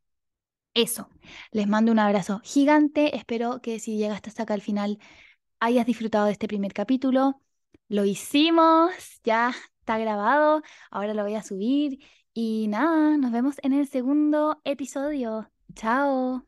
Eso, 0.75 1.09
les 1.51 1.67
mando 1.67 1.91
un 1.91 1.99
abrazo 1.99 2.41
gigante, 2.43 3.15
espero 3.15 3.61
que 3.61 3.79
si 3.79 3.97
llegaste 3.97 4.29
hasta 4.29 4.43
acá 4.43 4.53
al 4.55 4.61
final 4.61 4.99
hayas 5.59 5.85
disfrutado 5.85 6.27
de 6.27 6.33
este 6.33 6.47
primer 6.47 6.73
capítulo. 6.73 7.41
Lo 7.87 8.05
hicimos, 8.05 8.91
ya 9.23 9.53
está 9.79 9.97
grabado, 9.97 10.61
ahora 10.91 11.13
lo 11.13 11.23
voy 11.23 11.35
a 11.35 11.43
subir 11.43 11.99
y 12.33 12.67
nada, 12.67 13.17
nos 13.17 13.31
vemos 13.31 13.55
en 13.63 13.73
el 13.73 13.87
segundo 13.87 14.59
episodio. 14.65 15.49
Chao. 15.75 16.45